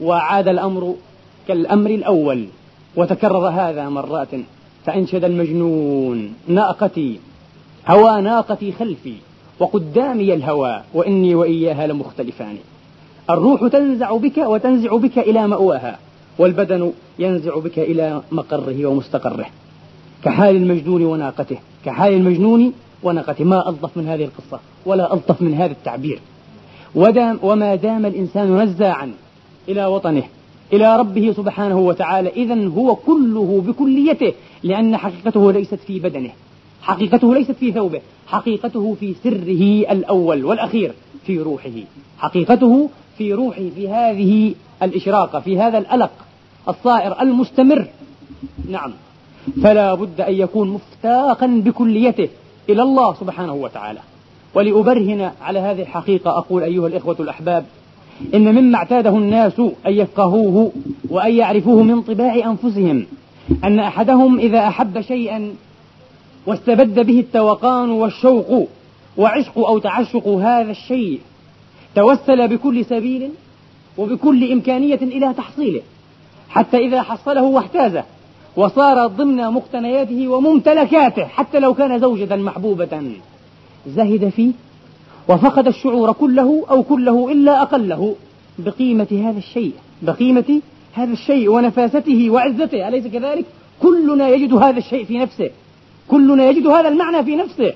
وعاد 0.00 0.48
الأمر 0.48 0.94
كالأمر 1.48 1.90
الأول 1.90 2.46
وتكرر 2.96 3.48
هذا 3.48 3.88
مرات 3.88 4.28
فأنشد 4.86 5.24
المجنون 5.24 6.34
ناقتي 6.48 7.18
هوى 7.88 8.20
ناقتي 8.20 8.72
خلفي 8.72 9.14
وقدامي 9.58 10.34
الهوى 10.34 10.82
وإني 10.94 11.34
وإياها 11.34 11.86
لمختلفان. 11.86 12.56
الروح 13.30 13.66
تنزع 13.66 14.16
بك 14.16 14.38
وتنزع 14.38 14.96
بك 14.96 15.18
إلى 15.18 15.46
مأواها 15.46 15.98
والبدن 16.38 16.92
ينزع 17.18 17.58
بك 17.58 17.78
إلى 17.78 18.22
مقره 18.32 18.86
ومستقره. 18.86 19.46
كحال 20.24 20.56
المجنون 20.56 21.04
وناقته 21.04 21.58
كحال 21.84 22.12
المجنون 22.12 22.72
وناقته. 23.02 23.44
ما 23.44 23.68
ألطف 23.68 23.96
من 23.96 24.08
هذه 24.08 24.24
القصة؟ 24.24 24.60
ولا 24.86 25.14
ألطف 25.14 25.42
من 25.42 25.54
هذا 25.54 25.72
التعبير. 25.72 26.20
ودام 26.94 27.38
وما 27.42 27.74
دام 27.74 28.06
الإنسان 28.06 28.62
نزاعا 28.62 29.12
إلى 29.68 29.86
وطنه 29.86 30.22
إلى 30.72 30.96
ربه 30.96 31.34
سبحانه 31.36 31.78
وتعالى 31.78 32.28
إذا 32.28 32.68
هو 32.68 32.96
كله 32.96 33.62
بكليته 33.66 34.32
لأن 34.62 34.96
حقيقته 34.96 35.52
ليست 35.52 35.74
في 35.74 36.00
بدنه. 36.00 36.30
حقيقته 36.82 37.34
ليست 37.34 37.52
في 37.52 37.72
ثوبه 37.72 38.00
حقيقته 38.26 38.96
في 39.00 39.14
سره 39.24 39.92
الأول 39.92 40.44
والأخير 40.44 40.92
في 41.26 41.38
روحه. 41.38 41.70
حقيقته 42.18 42.90
في 43.18 43.32
روحه 43.32 43.62
في 43.74 43.88
هذه 43.88 44.54
الإشراقة 44.82 45.40
في 45.40 45.58
هذا 45.58 45.78
الألق 45.78 46.10
الصائر 46.68 47.22
المستمر. 47.22 47.86
نعم. 48.70 48.92
فلا 49.62 49.94
بد 49.94 50.20
أن 50.20 50.34
يكون 50.34 50.68
مفتاقا 50.68 51.46
بكليته 51.46 52.28
إلى 52.68 52.82
الله 52.82 53.14
سبحانه 53.14 53.54
وتعالى. 53.54 54.00
ولأبرهن 54.56 55.30
على 55.42 55.58
هذه 55.58 55.82
الحقيقة 55.82 56.38
أقول 56.38 56.62
أيها 56.62 56.86
الإخوة 56.86 57.16
الأحباب 57.20 57.64
إن 58.34 58.54
مما 58.54 58.78
اعتاده 58.78 59.10
الناس 59.10 59.60
أن 59.60 59.92
يفقهوه 59.92 60.72
وأن 61.10 61.32
يعرفوه 61.34 61.82
من 61.82 62.02
طباع 62.02 62.34
أنفسهم 62.34 63.06
أن 63.64 63.80
أحدهم 63.80 64.38
إذا 64.38 64.68
أحب 64.68 65.00
شيئا 65.00 65.54
واستبد 66.46 67.06
به 67.06 67.20
التوقان 67.20 67.90
والشوق 67.90 68.68
وعشق 69.16 69.58
أو 69.58 69.78
تعشق 69.78 70.28
هذا 70.28 70.70
الشيء 70.70 71.20
توسل 71.94 72.48
بكل 72.48 72.84
سبيل 72.84 73.30
وبكل 73.98 74.52
إمكانية 74.52 74.98
إلى 75.02 75.34
تحصيله 75.34 75.80
حتى 76.48 76.76
إذا 76.76 77.02
حصله 77.02 77.42
واحتازه 77.42 78.04
وصار 78.56 79.06
ضمن 79.06 79.50
مقتنياته 79.50 80.28
وممتلكاته 80.28 81.24
حتى 81.24 81.58
لو 81.58 81.74
كان 81.74 81.98
زوجة 81.98 82.36
محبوبة. 82.36 83.02
زهد 83.86 84.28
فيه 84.28 84.52
وفقد 85.28 85.66
الشعور 85.66 86.12
كله 86.12 86.64
أو 86.70 86.82
كله 86.82 87.32
إلا 87.32 87.62
أقله 87.62 88.14
بقيمة 88.58 89.08
هذا 89.12 89.38
الشيء 89.38 89.72
بقيمة 90.02 90.60
هذا 90.92 91.12
الشيء 91.12 91.50
ونفاسته 91.50 92.30
وعزته 92.30 92.88
أليس 92.88 93.06
كذلك؟ 93.06 93.44
كلنا 93.82 94.28
يجد 94.28 94.54
هذا 94.54 94.78
الشيء 94.78 95.04
في 95.04 95.18
نفسه 95.18 95.50
كلنا 96.08 96.50
يجد 96.50 96.66
هذا 96.66 96.88
المعنى 96.88 97.24
في 97.24 97.36
نفسه. 97.36 97.74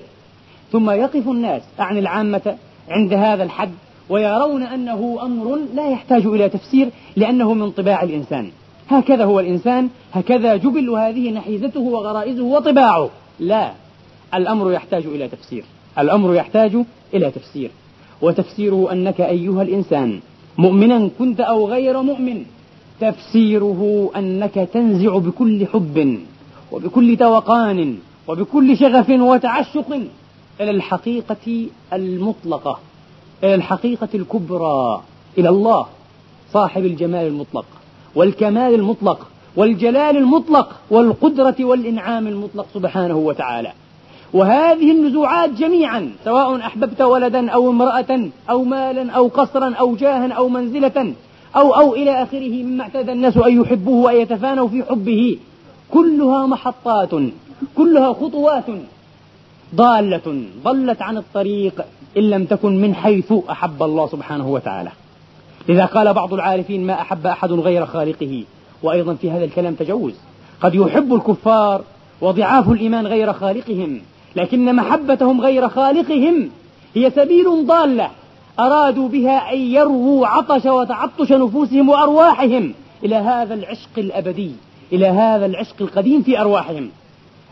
ثم 0.73 0.91
يقف 0.91 1.29
الناس 1.29 1.63
أعني 1.81 1.99
العامة 1.99 2.57
عند 2.89 3.13
هذا 3.13 3.43
الحد 3.43 3.71
ويرون 4.09 4.63
أنه 4.63 5.19
أمر 5.23 5.59
لا 5.75 5.91
يحتاج 5.91 6.27
إلى 6.27 6.49
تفسير 6.49 6.91
لأنه 7.17 7.55
من 7.55 7.71
طباع 7.71 8.03
الإنسان. 8.03 8.51
هكذا 8.89 9.25
هو 9.25 9.41
الإنسان 9.41 9.89
هكذا 10.13 10.57
جبل 10.57 10.89
وهذه 10.89 11.31
نحيزته 11.31 11.81
وغرائزه 11.81 12.45
وطباعه. 12.45 13.11
لا 13.41 13.73
الأمر 14.35 14.73
يحتاج 14.73 15.07
إلى 15.07 15.29
تفسير. 15.29 15.65
الأمر 15.99 16.35
يحتاج 16.35 16.77
إلى 17.15 17.31
تفسير. 17.31 17.71
وتفسيره 18.23 18.93
أنك 18.93 19.21
أيها 19.21 19.63
الإنسان 19.63 20.21
مؤمنا 20.59 21.11
كنت 21.19 21.41
أو 21.41 21.69
غير 21.69 22.03
مؤمن 22.03 22.45
تفسيره 23.01 24.11
أنك 24.17 24.55
تنزع 24.55 25.19
بكل 25.19 25.67
حب 25.67 26.19
وبكل 26.73 27.17
توقان 27.17 27.99
وبكل 28.29 28.77
شغف 28.77 29.11
وتعشق 29.11 30.01
إلى 30.61 30.71
الحقيقة 30.71 31.67
المطلقة 31.93 32.79
إلى 33.45 33.55
الحقيقة 33.55 34.09
الكبرى 34.15 35.03
إلى 35.39 35.49
الله 35.49 35.87
صاحب 36.53 36.85
الجمال 36.85 37.27
المطلق 37.27 37.65
والكمال 38.15 38.75
المطلق 38.75 39.27
والجلال 39.57 40.17
المطلق 40.17 40.81
والقدرة 40.91 41.57
والإنعام 41.61 42.27
المطلق 42.27 42.67
سبحانه 42.75 43.17
وتعالى. 43.17 43.73
وهذه 44.33 44.91
النزوعات 44.91 45.51
جميعا 45.51 46.11
سواء 46.25 46.57
أحببت 46.57 47.01
ولدا 47.01 47.51
أو 47.51 47.71
امرأة 47.71 48.29
أو 48.51 48.65
مالا 48.65 49.13
أو 49.13 49.29
قصرا 49.29 49.75
أو 49.75 49.97
جاها 49.97 50.33
أو 50.33 50.49
منزلة 50.49 51.13
أو 51.57 51.75
أو 51.75 51.95
إلى 51.95 52.23
آخره 52.23 52.63
مما 52.63 52.83
اعتاد 52.83 53.09
الناس 53.09 53.37
أن 53.37 53.61
يحبوه 53.61 54.05
وأن 54.05 54.17
يتفانوا 54.17 54.69
في 54.69 54.83
حبه. 54.83 55.39
كلها 55.91 56.47
محطات 56.47 57.11
كلها 57.77 58.13
خطوات 58.13 58.65
ضالة 59.75 60.43
ضلت 60.65 61.03
عن 61.03 61.17
الطريق 61.17 61.85
إن 62.17 62.23
لم 62.23 62.45
تكن 62.45 62.81
من 62.81 62.95
حيث 62.95 63.33
أحب 63.51 63.83
الله 63.83 64.07
سبحانه 64.07 64.49
وتعالى. 64.49 64.91
لذا 65.69 65.85
قال 65.85 66.15
بعض 66.15 66.35
العارفين 66.35 66.87
ما 66.87 67.01
أحب 67.01 67.27
أحد 67.27 67.53
غير 67.53 67.87
خالقه. 67.87 68.45
وأيضا 68.83 69.15
في 69.15 69.31
هذا 69.31 69.45
الكلام 69.45 69.75
تجوز. 69.75 70.15
قد 70.63 70.75
يحب 70.75 71.15
الكفار 71.15 71.83
وضعاف 72.21 72.69
الإيمان 72.69 73.07
غير 73.07 73.33
خالقهم. 73.33 74.01
لكن 74.37 74.77
محبتهم 74.77 75.41
غير 75.41 75.69
خالقهم 75.69 76.51
هي 76.95 77.11
سبيل 77.11 77.67
ضالة 77.67 78.11
أرادوا 78.61 79.09
بها 79.09 79.53
أن 79.53 79.59
يرووا 79.59 80.27
عطش 80.27 80.67
وتعطش 80.67 81.33
نفوسهم 81.33 81.89
وأرواحهم 81.89 82.75
إلى 83.05 83.17
هذا 83.17 83.55
العشق 83.55 83.99
الأبدي 83.99 84.53
إلى 84.93 85.07
هذا 85.07 85.47
العشق 85.47 85.75
القديم 85.81 86.23
في 86.23 86.41
أرواحهم 86.41 86.91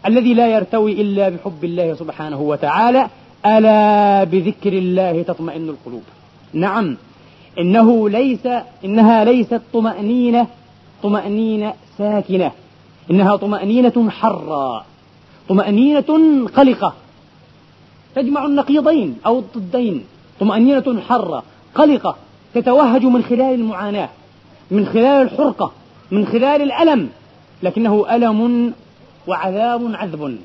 الذي 0.06 0.34
لا 0.34 0.46
يرتوي 0.46 0.92
إلا 0.92 1.28
بحب 1.28 1.64
الله 1.64 1.94
سبحانه 1.94 2.40
وتعالى 2.40 3.08
ألا 3.46 4.24
بذكر 4.24 4.72
الله 4.72 5.22
تطمئن 5.22 5.68
القلوب. 5.68 6.02
نعم 6.52 6.96
إنه 7.58 8.08
ليس 8.08 8.48
إنها 8.84 9.24
ليست 9.24 9.60
طمأنينة 9.72 10.46
طمأنينة 11.02 11.72
ساكنة 11.98 12.52
إنها 13.10 13.36
طمأنينة 13.36 14.10
حرة. 14.10 14.84
طمأنينة 15.48 16.48
قلقة. 16.56 16.94
تجمع 18.14 18.46
النقيضين 18.46 19.16
أو 19.26 19.38
الضدين. 19.38 20.04
طمأنينة 20.40 21.00
حرة 21.00 21.42
قلقة 21.74 22.16
تتوهج 22.54 23.04
من 23.04 23.22
خلال 23.22 23.54
المعاناة 23.54 24.08
من 24.70 24.86
خلال 24.86 25.22
الحرقة 25.22 25.72
من 26.10 26.26
خلال 26.26 26.62
الألم. 26.62 27.08
لكنه 27.62 28.06
ألم 28.16 28.72
وعذاب 29.26 29.94
عذب. 29.94 30.38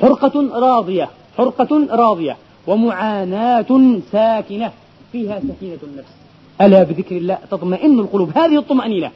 حرقة 0.00 0.58
راضية 0.58 1.08
حرقة 1.38 1.86
راضية 1.90 2.36
ومعاناة 2.66 3.98
ساكنة. 4.12 4.72
فيها 5.12 5.40
سكينة 5.40 5.78
النفس. 5.82 6.12
ألا 6.60 6.82
بذكر 6.82 7.16
الله 7.16 7.38
تطمئن 7.50 7.98
القلوب. 7.98 8.38
هذه 8.38 8.58
الطمأنينة 8.58 9.10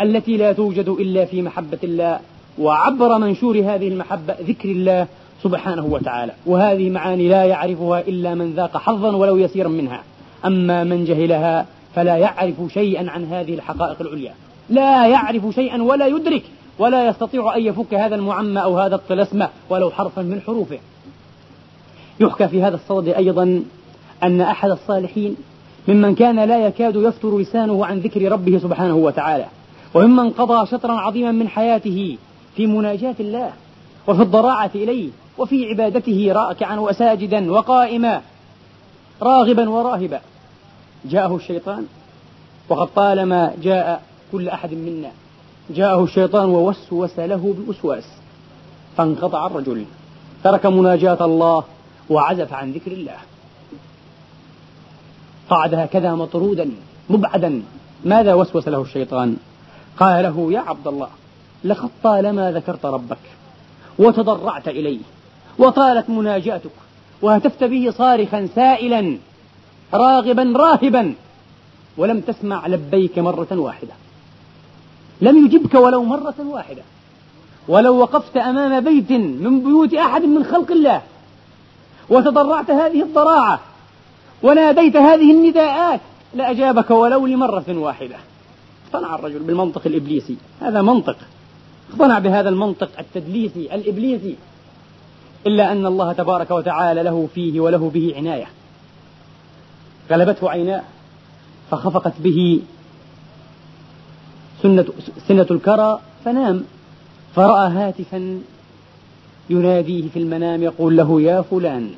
التي 0.00 0.36
لا 0.36 0.52
توجد 0.52 0.88
إلا 0.88 1.24
في 1.24 1.42
محبة 1.42 1.78
الله 1.84 2.20
وعبر 2.58 3.18
منشور 3.18 3.58
هذه 3.58 3.88
المحبة 3.88 4.34
ذكر 4.40 4.68
الله 4.68 5.06
سبحانه 5.42 5.84
وتعالى. 5.84 6.32
وهذه 6.46 6.90
معاني 6.90 7.28
لا 7.28 7.44
يعرفها 7.44 8.00
إلا 8.00 8.34
من 8.34 8.52
ذاق 8.52 8.76
حظا 8.76 9.16
ولو 9.16 9.36
يسيرا 9.36 9.68
منها. 9.68 10.02
أما 10.44 10.84
من 10.84 11.04
جهلها 11.04 11.66
فلا 11.94 12.16
يعرف 12.16 12.56
شيئا 12.74 13.10
عن 13.10 13.24
هذه 13.24 13.54
الحقائق 13.54 13.96
العليا. 14.00 14.34
لا 14.70 15.06
يعرف 15.06 15.54
شيئا 15.54 15.82
ولا 15.82 16.06
يدرك. 16.06 16.42
ولا 16.78 17.08
يستطيع 17.08 17.56
أن 17.56 17.62
يفك 17.62 17.94
هذا 17.94 18.14
المعمى 18.14 18.62
أو 18.62 18.78
هذا 18.78 18.94
الطلسمة 18.94 19.48
ولو 19.70 19.90
حرفا 19.90 20.22
من 20.22 20.40
حروفه. 20.40 20.78
يحكى 22.20 22.48
في 22.48 22.62
هذا 22.62 22.74
الصدد 22.74 23.08
أيضا 23.08 23.62
أن 24.22 24.40
أحد 24.40 24.70
الصالحين 24.70 25.36
ممن 25.88 26.14
كان 26.14 26.44
لا 26.44 26.66
يكاد 26.66 26.96
يفتر 26.96 27.38
لسانه 27.38 27.86
عن 27.86 27.98
ذكر 27.98 28.32
ربه 28.32 28.58
سبحانه 28.58 28.96
وتعالى. 28.96 29.46
وممن 29.94 30.30
قضى 30.30 30.66
شطرا 30.66 30.92
عظيما 30.92 31.32
من 31.32 31.48
حياته 31.48 32.16
في 32.60 32.66
مناجاة 32.66 33.14
الله 33.20 33.52
وفي 34.06 34.22
الضراعة 34.22 34.70
إليه 34.74 35.10
وفي 35.38 35.66
عبادته 35.66 36.32
راكعا 36.32 36.76
وساجدا 36.76 37.52
وقائما 37.52 38.22
راغبا 39.22 39.70
وراهبا. 39.70 40.20
جاءه 41.04 41.36
الشيطان 41.36 41.86
وقد 42.68 42.88
طالما 42.94 43.52
جاء 43.62 44.02
كل 44.32 44.48
أحد 44.48 44.74
منا 44.74 45.10
جاءه 45.70 46.04
الشيطان 46.04 46.48
ووسوس 46.48 47.18
له 47.18 47.54
بالوسواس 47.58 48.04
فانقطع 48.96 49.46
الرجل 49.46 49.84
ترك 50.44 50.66
مناجاة 50.66 51.24
الله 51.24 51.64
وعزف 52.10 52.52
عن 52.52 52.72
ذكر 52.72 52.92
الله. 52.92 53.16
قعد 55.50 55.74
هكذا 55.74 56.14
مطرودا 56.14 56.70
مبعدا. 57.10 57.62
ماذا 58.04 58.34
وسوس 58.34 58.68
له 58.68 58.82
الشيطان؟ 58.82 59.36
قال 59.98 60.22
له 60.22 60.52
يا 60.52 60.60
عبد 60.60 60.86
الله 60.86 61.08
لقد 61.64 61.90
طالما 62.02 62.52
ذكرت 62.52 62.86
ربك 62.86 63.18
وتضرعت 63.98 64.68
إليه 64.68 65.00
وطالت 65.58 66.10
مناجاتك 66.10 66.70
وهتفت 67.22 67.64
به 67.64 67.90
صارخا 67.98 68.48
سائلا 68.54 69.18
راغبا 69.94 70.52
راهبا 70.56 71.14
ولم 71.96 72.20
تسمع 72.20 72.66
لبيك 72.66 73.18
مرة 73.18 73.48
واحدة 73.50 73.92
لم 75.20 75.46
يجبك 75.46 75.74
ولو 75.74 76.04
مرة 76.04 76.34
واحدة 76.38 76.82
ولو 77.68 77.98
وقفت 77.98 78.36
أمام 78.36 78.84
بيت 78.84 79.12
من 79.12 79.60
بيوت 79.60 79.94
أحد 79.94 80.22
من 80.22 80.44
خلق 80.44 80.70
الله 80.70 81.02
وتضرعت 82.08 82.70
هذه 82.70 83.02
الضراعة 83.02 83.60
وناديت 84.42 84.96
هذه 84.96 85.30
النداءات 85.32 86.00
لأجابك 86.34 86.90
ولو 86.90 87.26
لمرة 87.26 87.64
واحدة. 87.68 88.16
اقتنع 88.86 89.14
الرجل 89.14 89.38
بالمنطق 89.38 89.82
الإبليسي. 89.86 90.36
هذا 90.60 90.82
منطق. 90.82 91.16
اقتنع 91.92 92.18
بهذا 92.18 92.48
المنطق 92.48 92.88
التدليسي 92.98 93.74
الإبليسي 93.74 94.36
إلا 95.46 95.72
أن 95.72 95.86
الله 95.86 96.12
تبارك 96.12 96.50
وتعالى 96.50 97.02
له 97.02 97.28
فيه 97.34 97.60
وله 97.60 97.90
به 97.94 98.14
عناية. 98.16 98.46
غلبته 100.10 100.50
عيناه 100.50 100.82
فخفقت 101.70 102.12
به 102.18 102.60
سنة, 104.62 104.84
سنة 105.28 105.46
الكرى 105.50 106.00
فنام 106.24 106.64
فرأى 107.34 107.70
هاتفا 107.70 108.40
يناديه 109.50 110.08
في 110.08 110.18
المنام 110.18 110.62
يقول 110.62 110.96
له 110.96 111.22
يا 111.22 111.42
فلان 111.42 111.90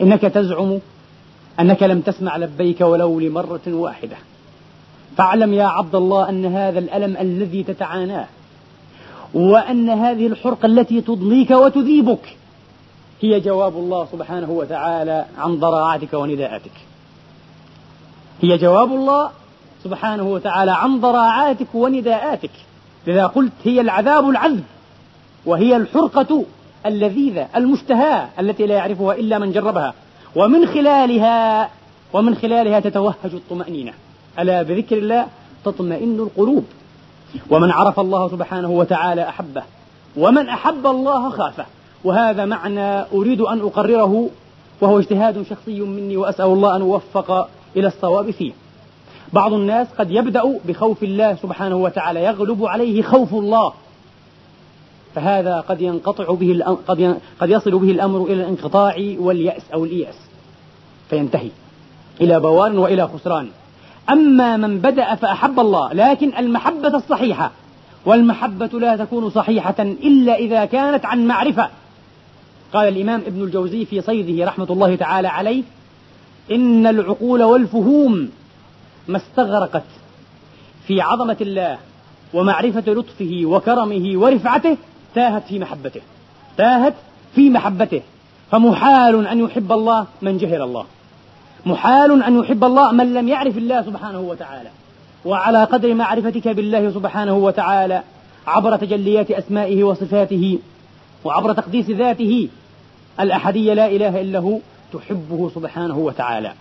إنك 0.00 0.20
تزعم 0.20 0.78
أنك 1.60 1.82
لم 1.82 2.00
تسمع 2.00 2.36
لبيك 2.36 2.80
ولو 2.80 3.20
لمرة 3.20 3.60
واحدة. 3.66 4.16
فاعلم 5.16 5.54
يا 5.54 5.64
عبد 5.64 5.94
الله 5.94 6.28
أن 6.28 6.46
هذا 6.46 6.78
الألم 6.78 7.16
الذي 7.16 7.62
تتعاناه 7.62 8.26
وأن 9.34 9.90
هذه 9.90 10.26
الحرقة 10.26 10.66
التي 10.66 11.00
تضنيك 11.00 11.50
وتذيبك 11.50 12.36
هي 13.20 13.40
جواب 13.40 13.76
الله 13.76 14.08
سبحانه 14.12 14.50
وتعالى 14.50 15.24
عن 15.38 15.56
ضراعتك 15.60 16.12
ونداءاتك 16.12 16.72
هي 18.42 18.58
جواب 18.58 18.92
الله 18.92 19.30
سبحانه 19.84 20.22
وتعالى 20.22 20.72
عن 20.72 21.00
ضراعاتك 21.00 21.74
ونداءاتك. 21.74 22.50
لذا 23.06 23.26
قلت 23.26 23.52
هي 23.64 23.80
العذاب 23.80 24.28
العذب 24.28 24.64
وهي 25.46 25.76
الحرقة 25.76 26.44
اللذيذة 26.86 27.48
المشتهاة 27.56 28.28
التي 28.40 28.66
لا 28.66 28.74
يعرفها 28.74 29.14
إلا 29.14 29.38
من 29.38 29.52
جربها. 29.52 29.94
ومن 30.36 30.66
خلالها 30.66 31.70
ومن 32.12 32.34
خلالها 32.34 32.80
تتوهج 32.80 33.14
الطمأنينة. 33.24 33.92
ألا 34.38 34.62
بذكر 34.62 34.98
الله 34.98 35.26
تطمئن 35.64 36.20
القلوب. 36.20 36.64
ومن 37.50 37.70
عرف 37.70 38.00
الله 38.00 38.28
سبحانه 38.28 38.70
وتعالى 38.70 39.28
أحبه 39.28 39.62
ومن 40.16 40.48
أحب 40.48 40.86
الله 40.86 41.30
خافه. 41.30 41.66
وهذا 42.04 42.44
معنى 42.44 43.00
أريد 43.00 43.40
أن 43.40 43.60
أقرره 43.60 44.30
وهو 44.80 44.98
اجتهاد 44.98 45.42
شخصي 45.42 45.80
مني 45.80 46.16
وأسأل 46.16 46.44
الله 46.44 46.76
أن 46.76 46.80
أوفق 46.80 47.48
إلى 47.76 47.86
الصواب 47.86 48.30
فيه. 48.30 48.52
بعض 49.32 49.52
الناس 49.52 49.86
قد 49.98 50.10
يبدأ 50.10 50.58
بخوف 50.64 51.02
الله 51.02 51.34
سبحانه 51.34 51.76
وتعالى 51.76 52.24
يغلب 52.24 52.64
عليه 52.64 53.02
خوف 53.02 53.34
الله. 53.34 53.72
فهذا 55.14 55.60
قد 55.60 55.80
ينقطع 55.80 56.34
به 56.34 56.76
قد 56.88 57.18
قد 57.40 57.50
يصل 57.50 57.78
به 57.78 57.90
الأمر 57.90 58.24
إلى 58.24 58.34
الانقطاع 58.34 58.94
واليأس 59.18 59.62
أو 59.74 59.84
الإياس 59.84 60.16
فينتهي. 61.10 61.50
إلى 62.20 62.40
بوار 62.40 62.78
وإلى 62.78 63.08
خسران. 63.08 63.48
أما 64.10 64.56
من 64.56 64.78
بدأ 64.78 65.14
فأحب 65.14 65.60
الله 65.60 65.92
لكن 65.92 66.36
المحبة 66.38 66.96
الصحيحة. 66.96 67.50
والمحبة 68.06 68.66
لا 68.66 68.96
تكون 68.96 69.30
صحيحة 69.30 69.74
إلا 69.78 70.36
إذا 70.36 70.64
كانت 70.64 71.06
عن 71.06 71.26
معرفة. 71.26 71.68
قال 72.72 72.88
الإمام 72.88 73.22
ابن 73.26 73.42
الجوزي 73.42 73.84
في 73.84 74.00
صيده 74.00 74.44
رحمة 74.44 74.66
الله 74.70 74.96
تعالى 74.96 75.28
عليه 75.28 75.62
إن 76.50 76.86
العقول 76.86 77.42
والفهوم 77.42 78.30
ما 79.08 79.16
استغرقت 79.16 79.84
في 80.86 81.00
عظمة 81.00 81.36
الله 81.40 81.78
ومعرفة 82.34 82.92
لطفه 82.92 83.40
وكرمه 83.44 84.12
ورفعته 84.14 84.76
تاهت 85.14 85.42
في 85.48 85.58
محبته. 85.58 86.00
تاهت 86.56 86.94
في 87.34 87.50
محبته. 87.50 88.02
فمحال 88.50 89.26
أن 89.26 89.40
يحب 89.40 89.72
الله 89.72 90.06
من 90.22 90.38
جهل 90.38 90.62
الله. 90.62 90.84
محال 91.66 92.22
أن 92.22 92.38
يحب 92.38 92.64
الله 92.64 92.92
من 92.92 93.14
لم 93.14 93.28
يعرف 93.28 93.58
الله 93.58 93.82
سبحانه 93.82 94.20
وتعالى. 94.20 94.70
وعلى 95.24 95.64
قدر 95.64 95.94
معرفتك 95.94 96.48
بالله 96.48 96.90
سبحانه 96.90 97.34
وتعالى 97.34 98.02
عبر 98.46 98.76
تجليات 98.76 99.30
أسمائه 99.30 99.84
وصفاته 99.84 100.58
وعبر 101.24 101.52
تقديس 101.52 101.90
ذاته 101.90 102.48
الأحدية 103.20 103.74
لا 103.74 103.86
إله 103.86 104.20
إلا 104.20 104.38
هو 104.38 104.58
تحبه 104.92 105.50
سبحانه 105.54 105.98
وتعالى. 105.98 106.52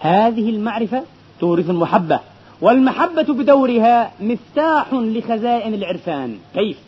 هذه 0.00 0.50
المعرفة 0.50 1.02
تورث 1.40 1.70
المحبة 1.70 2.20
والمحبة 2.60 3.22
بدورها 3.22 4.10
مفتاح 4.20 4.92
لخزائن 4.92 5.74
العرفان. 5.74 6.38
كيف؟ 6.54 6.78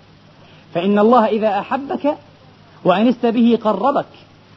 فإن 0.75 0.99
الله 0.99 1.27
إذا 1.27 1.59
أحبك 1.59 2.17
وأنست 2.85 3.27
به 3.27 3.59
قربك 3.65 4.07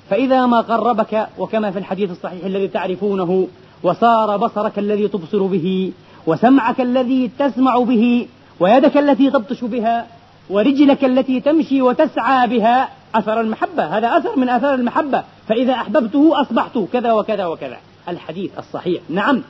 فإذا 0.09 0.45
ما 0.45 0.61
قربك 0.61 1.27
وكما 1.37 1.71
في 1.71 1.79
الحديث 1.79 2.11
الصحيح 2.11 2.45
الذي 2.45 2.67
تعرفونه 2.67 3.47
وصار 3.83 4.37
بصرك 4.37 4.79
الذي 4.79 5.07
تبصر 5.07 5.43
به 5.43 5.91
وسمعك 6.27 6.81
الذي 6.81 7.31
تسمع 7.39 7.79
به 7.79 8.27
ويدك 8.59 8.97
التي 8.97 9.29
تبطش 9.29 9.63
بها 9.63 10.07
ورجلك 10.49 11.05
التي 11.05 11.39
تمشي 11.39 11.81
وتسعى 11.81 12.47
بها 12.47 12.89
أثر 13.15 13.41
المحبة. 13.41 13.97
هذا 13.97 14.17
أثر 14.17 14.39
من 14.39 14.49
آثار 14.49 14.73
المحبة. 14.73 15.23
فإذا 15.47 15.73
أحببته 15.73 16.41
أصبحت 16.41 16.79
كذا 16.93 17.11
وكذا 17.11 17.45
وكذا. 17.45 17.77
الحديث 18.09 18.51
الصحيح. 18.59 19.01
نعم. 19.09 19.41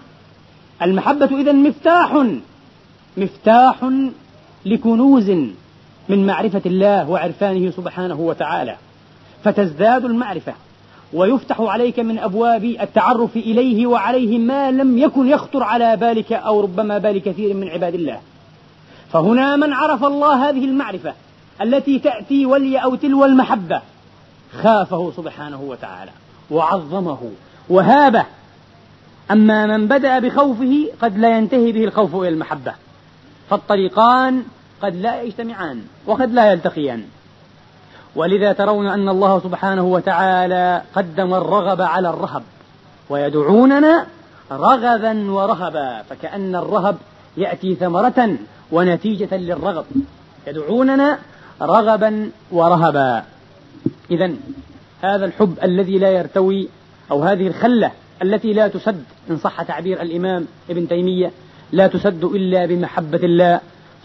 المحبة 0.82 1.42
إذا 1.42 1.52
مفتاح 1.52 2.26
مفتاح 3.18 3.76
لكنوز 4.66 5.30
من 6.10 6.28
معرفة 6.28 6.62
الله 6.66 7.10
وعرفانه 7.10 7.72
سبحانه 7.72 8.20
وتعالى. 8.20 8.76
فتزداد 9.52 10.06
المعرفة. 10.06 10.54
ويفتح 11.14 11.62
عليك 11.62 12.00
من 12.00 12.20
أبواب 12.20 12.64
التعرف 12.64 13.36
إليه 13.36 13.88
وعليه 13.88 14.40
ما 14.40 14.72
لم 14.72 14.98
يكن 14.98 15.28
يخطر 15.28 15.64
على 15.64 15.98
بالك 15.98 16.34
أو 16.34 16.62
ربما 16.62 16.98
بال 16.98 17.18
كثير 17.18 17.54
من 17.54 17.68
عباد 17.68 17.94
الله. 17.94 18.20
فهنا 19.12 19.56
من 19.56 19.74
عرف 19.74 20.04
الله 20.04 20.50
هذه 20.50 20.66
المعرفة 20.66 21.14
التي 21.62 22.00
تأتي 22.00 22.46
ولي 22.46 22.78
أو 22.78 22.96
تلو 22.96 23.26
المحبة 23.26 23.82
خافه 24.62 25.12
سبحانه 25.18 25.62
وتعالى 25.62 26.12
وعظمه 26.52 27.32
وهابه. 27.70 28.26
أما 29.32 29.78
من 29.78 29.88
بدأ 29.88 30.20
بخوفه 30.20 30.88
قد 31.02 31.18
لا 31.18 31.38
ينتهي 31.38 31.72
به 31.72 31.84
الخوف 31.84 32.16
إلى 32.16 32.30
المحبة. 32.30 32.74
فالطريقان 33.50 34.44
قد 34.82 34.96
لا 34.96 35.22
يجتمعان 35.22 35.82
وقد 36.06 36.34
لا 36.34 36.52
يلتقيان. 36.52 37.04
ولذا 38.18 38.54
ترون 38.54 38.88
أن 38.88 39.10
الله 39.10 39.40
سبحانه 39.40 39.84
وتعالى 39.84 40.82
قدم 40.96 41.34
الرغب 41.34 41.82
على 41.82 42.10
الرهب 42.10 42.44
ويدعوننا 43.10 44.06
رغبا 44.52 45.32
ورهبا 45.32 46.02
فكأن 46.10 46.56
الرهب 46.56 46.98
يأتي 47.38 47.76
ثمرة 47.76 48.38
ونتيجة 48.72 49.38
للرغب. 49.38 49.86
يدعوننا 50.48 51.20
رغبا 51.62 52.32
ورهبا. 52.52 53.24
إذا 54.12 54.32
هذا 55.02 55.26
الحب 55.26 55.58
الذي 55.64 55.98
لا 55.98 56.10
يرتوي 56.10 56.70
أو 57.12 57.24
هذه 57.24 57.48
الخلة 57.48 57.92
التي 58.22 58.54
لا 58.54 58.68
تسد 58.68 59.04
إن 59.30 59.38
صح 59.38 59.62
تعبير 59.62 60.02
الإمام 60.02 60.48
ابن 60.70 60.88
تيمية 60.88 61.32
لا 61.72 61.88
تسد 61.88 62.24
إلا 62.24 62.66
بمحبة 62.66 63.20
الله 63.24 63.60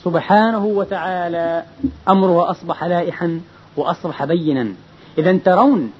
سبحانه 0.05 0.65
وتعالى 0.65 1.63
أمره 2.09 2.51
أصبح 2.51 2.85
لائحا 2.85 3.41
وأصبح 3.77 4.25
بينا. 4.25 4.75
إذا 5.19 5.37
ترون 5.37 5.93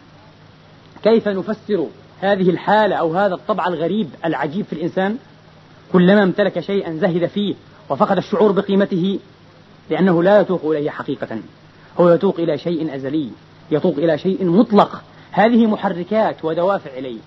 كيف 1.03 1.29
نفسر 1.29 1.87
هذه 2.21 2.51
الحالة 2.51 2.97
أو 2.97 3.15
هذا 3.17 3.35
الطبع 3.35 3.67
الغريب 3.67 4.09
العجيب 4.25 4.65
في 4.65 4.73
الإنسان؟ 4.73 5.17
كلما 5.93 6.23
امتلك 6.23 6.61
شيئا 6.61 6.93
زهد 6.93 7.27
فيه 7.27 7.55
وفقد 7.91 8.17
الشعور 8.17 8.53
بقيمته 8.53 9.19
لأنه 9.91 10.23
لا 10.23 10.41
يتوق 10.41 10.65
إليه 10.65 10.91
حقيقة. 10.91 11.39
هو 12.01 12.11
يتوق 12.11 12.41
إلى 12.41 12.59
شيء 12.59 12.95
أزلي 12.95 13.29
يتوق 13.71 13.95
إلى 13.99 14.19
شيء 14.19 14.45
مطلق. 14.45 15.03
هذه 15.31 15.67
محركات 15.67 16.45
ودوافع 16.45 16.91
إليه. 16.99 17.19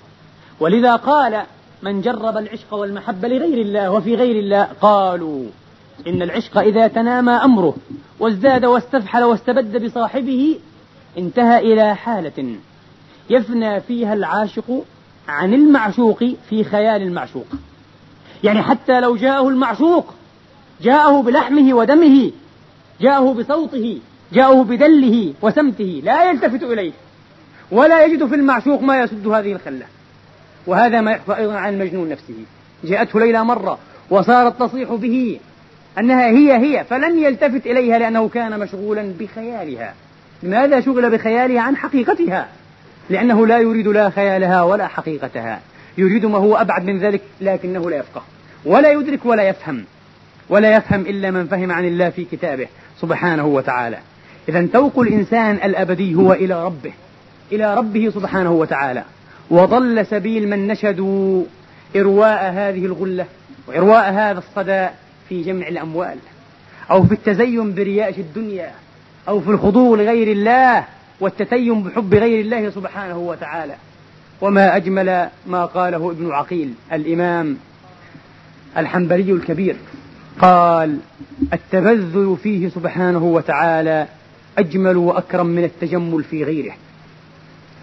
ولذا 0.59 0.95
قال 0.95 1.43
من 1.81 2.01
جرب 2.01 2.37
العشق 2.37 2.73
والمحبة 2.73 3.27
لغير 3.27 3.61
الله 3.61 3.91
وفي 3.91 4.15
غير 4.15 4.35
الله 4.39 4.63
قالوا 4.81 5.45
إن 6.07 6.21
العشق 6.21 6.57
إذا 6.57 6.87
تنامى 6.87 7.31
أمره 7.31 7.75
وازداد 8.19 8.65
واستفحل 8.65 9.23
واستبد 9.23 9.85
بصاحبه 9.85 10.59
انتهى 11.17 11.59
إلى 11.59 11.95
حالة 11.95 12.55
يفنى 13.29 13.81
فيها 13.81 14.13
العاشق 14.13 14.83
عن 15.27 15.53
المعشوق 15.53 16.23
في 16.49 16.63
خيال 16.63 17.01
المعشوق. 17.01 17.47
يعني 18.43 18.61
حتى 18.61 18.99
لو 18.99 19.15
جاءه 19.15 19.49
المعشوق 19.49 20.13
جاءه 20.81 21.21
بلحمه 21.21 21.73
ودمه 21.73 22.31
جاءه 23.01 23.33
بصوته 23.33 23.99
جاءه 24.33 24.63
بدله 24.63 25.33
وسمته 25.41 26.01
لا 26.03 26.29
يلتفت 26.31 26.63
إليه 26.63 26.91
ولا 27.71 28.05
يجد 28.05 28.25
في 28.25 28.35
المعشوق 28.35 28.81
ما 28.81 29.01
يسد 29.01 29.27
هذه 29.27 29.53
الخلة. 29.53 29.85
وهذا 30.67 31.01
ما 31.01 31.11
يحكى 31.11 31.37
أيضا 31.37 31.53
عن 31.53 31.73
المجنون 31.73 32.09
نفسه. 32.09 32.35
جاءته 32.83 33.19
ليلى 33.19 33.43
مرة 33.43 33.79
وصارت 34.09 34.59
تصيح 34.59 34.93
به 34.93 35.39
أنها 35.99 36.27
هي 36.27 36.57
هي 36.57 36.83
فلم 36.83 37.19
يلتفت 37.19 37.67
إليها 37.67 37.99
لأنه 37.99 38.29
كان 38.29 38.59
مشغولا 38.59 39.13
بخيالها. 39.19 39.93
لماذا 40.43 40.81
شغل 40.81 41.09
بخيالها 41.09 41.61
عن 41.61 41.75
حقيقتها؟ 41.75 42.47
لأنه 43.09 43.47
لا 43.47 43.59
يريد 43.59 43.87
لا 43.87 44.09
خيالها 44.09 44.63
ولا 44.63 44.87
حقيقتها. 44.87 45.59
يريد 45.97 46.25
ما 46.25 46.37
هو 46.37 46.55
أبعد 46.55 46.85
من 46.85 46.99
ذلك 46.99 47.21
لكنه 47.41 47.89
لا 47.89 47.97
يفقه 47.97 48.23
ولا 48.65 48.91
يدرك 48.91 49.25
ولا 49.25 49.43
يفهم 49.43 49.83
ولا 50.49 50.75
يفهم 50.75 51.01
إلا 51.01 51.31
من 51.31 51.47
فهم 51.47 51.71
عن 51.71 51.85
الله 51.85 52.09
في 52.09 52.25
كتابه 52.25 52.67
سبحانه 53.01 53.45
وتعالى. 53.45 53.97
إذا 54.49 54.67
توق 54.73 54.99
الإنسان 54.99 55.55
الأبدي 55.55 56.15
هو 56.15 56.33
إلى 56.33 56.65
ربه 56.65 56.93
إلى 57.51 57.75
ربه 57.75 58.11
سبحانه 58.15 58.51
وتعالى. 58.51 59.03
وضل 59.49 60.05
سبيل 60.05 60.49
من 60.49 60.67
نشدوا 60.67 61.43
إرواء 61.95 62.51
هذه 62.51 62.85
الغلة 62.85 63.25
وإرواء 63.67 64.11
هذا 64.11 64.39
الصدى 64.39 64.87
في 65.29 65.43
جمع 65.43 65.67
الأموال 65.67 66.17
أو 66.91 67.03
في 67.03 67.13
التزين 67.13 67.73
برياء 67.73 68.19
الدنيا 68.19 68.71
أو 69.27 69.41
في 69.41 69.49
الخضوع 69.49 69.97
لغير 69.97 70.31
الله 70.31 70.85
والتتيم 71.19 71.83
بحب 71.83 72.13
غير 72.13 72.39
الله 72.41 72.69
سبحانه 72.69 73.17
وتعالى. 73.17 73.75
وما 74.41 74.75
أجمل 74.75 75.29
ما 75.47 75.65
قاله 75.65 76.11
ابن 76.11 76.31
عقيل 76.31 76.73
الإمام 76.93 77.57
الحنبلي 78.77 79.31
الكبير 79.31 79.75
قال 80.39 80.97
التبذل 81.53 82.37
فيه 82.43 82.69
سبحانه 82.69 83.23
وتعالى 83.23 84.07
أجمل 84.57 84.97
وأكرم 84.97 85.47
من 85.47 85.63
التجمل 85.63 86.23
في 86.23 86.43
غيره. 86.43 86.73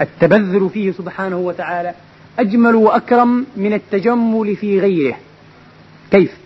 التبذل 0.00 0.70
فيه 0.74 0.92
سبحانه 0.92 1.37
وتعالى 1.37 1.94
أجمل 2.38 2.74
وأكرم 2.74 3.46
من 3.57 3.72
التجمل 3.72 4.57
في 4.57 4.81
غيره. 4.81 5.16
كيف؟ 6.11 6.41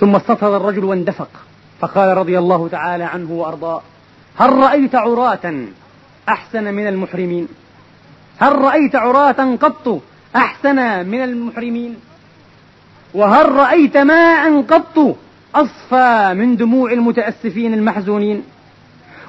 ثم 0.00 0.16
استطرد 0.16 0.52
الرجل 0.52 0.84
واندفق. 0.84 1.28
فقال 1.80 2.16
رضي 2.16 2.38
الله 2.38 2.68
تعالى 2.68 3.04
عنه 3.04 3.32
وأرضاه 3.32 3.82
هل 4.36 4.52
رأيت 4.52 4.94
عراة 4.94 5.54
أحسن 6.28 6.74
من 6.74 6.86
المحرمين؟ 6.86 7.48
هل 8.40 8.58
رأيت 8.58 8.96
عراة 8.96 9.56
قط 9.60 10.00
أحسن 10.36 11.06
من 11.06 11.22
المحرمين؟ 11.24 11.96
وهل 13.14 13.52
رأيت 13.52 13.96
ماء 13.96 14.62
قط 14.62 15.16
أصفى 15.54 16.34
من 16.34 16.56
دموع 16.56 16.92
المتأسفين 16.92 17.74
المحزونين؟ 17.74 18.42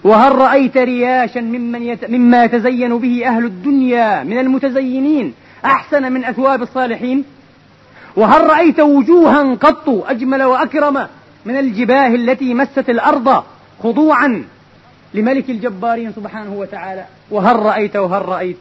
وهل 0.04 0.36
رأيت 0.36 0.78
رياشا 0.78 1.40
ممن 1.40 1.84
يت... 1.84 2.10
مما 2.10 2.44
يتزين 2.44 2.98
به 2.98 3.28
أهل 3.28 3.46
الدنيا 3.46 4.24
من 4.24 4.40
المتزينين 4.40 5.34
أحسن 5.66 6.12
من 6.12 6.26
أثواب 6.26 6.62
الصالحين؟ 6.62 7.24
وهل 8.16 8.50
رأيت 8.50 8.80
وجوها 8.80 9.56
قط 9.56 9.90
أجمل 9.90 10.44
وأكرم 10.44 11.08
من 11.46 11.60
الجباه 11.60 12.08
التي 12.08 12.54
مست 12.54 12.90
الأرض 12.90 13.44
خضوعا 13.84 14.44
لملك 15.14 15.50
الجبارين 15.50 16.12
سبحانه 16.12 16.54
وتعالى؟ 16.54 17.06
وهل 17.32 17.56
رأيت 17.56 17.96
وهل 17.96 18.26
رأيت 18.26 18.58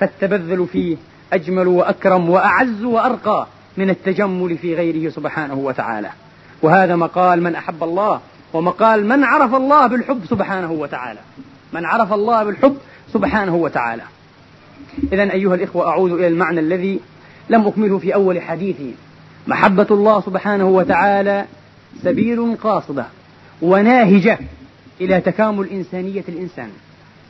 فالتبذل 0.00 0.66
فيه 0.72 0.96
أجمل 1.32 1.68
وأكرم 1.68 2.30
وأعز 2.30 2.84
وأرقى 2.84 3.46
من 3.76 3.90
التجمل 3.90 4.58
في 4.58 4.74
غيره 4.74 5.10
سبحانه 5.10 5.54
وتعالى. 5.54 6.10
وهذا 6.62 6.96
مقال 6.96 7.42
من 7.42 7.54
أحب 7.54 7.82
الله 7.84 8.20
ومقال 8.52 9.06
من 9.08 9.24
عرف 9.24 9.54
الله 9.54 9.86
بالحب 9.86 10.20
سبحانه 10.30 10.72
وتعالى. 10.72 11.20
من 11.72 11.84
عرف 11.84 12.12
الله 12.12 12.44
بالحب 12.44 12.76
سبحانه 13.12 13.54
وتعالى. 13.54 14.02
إذا 15.12 15.32
أيها 15.32 15.54
الإخوة 15.54 15.88
أعود 15.88 16.12
إلى 16.12 16.26
المعنى 16.26 16.60
الذي 16.60 17.00
لم 17.50 17.66
أكمله 17.66 17.98
في 17.98 18.14
أول 18.14 18.42
حديثي 18.42 18.94
محبة 19.46 19.86
الله 19.90 20.20
سبحانه 20.20 20.64
وتعالى 20.64 21.44
سبيل 22.02 22.56
قاصدة 22.62 23.06
وناهجة 23.62 24.38
إلى 25.00 25.20
تكامل 25.20 25.68
إنسانية 25.68 26.24
الإنسان. 26.28 26.68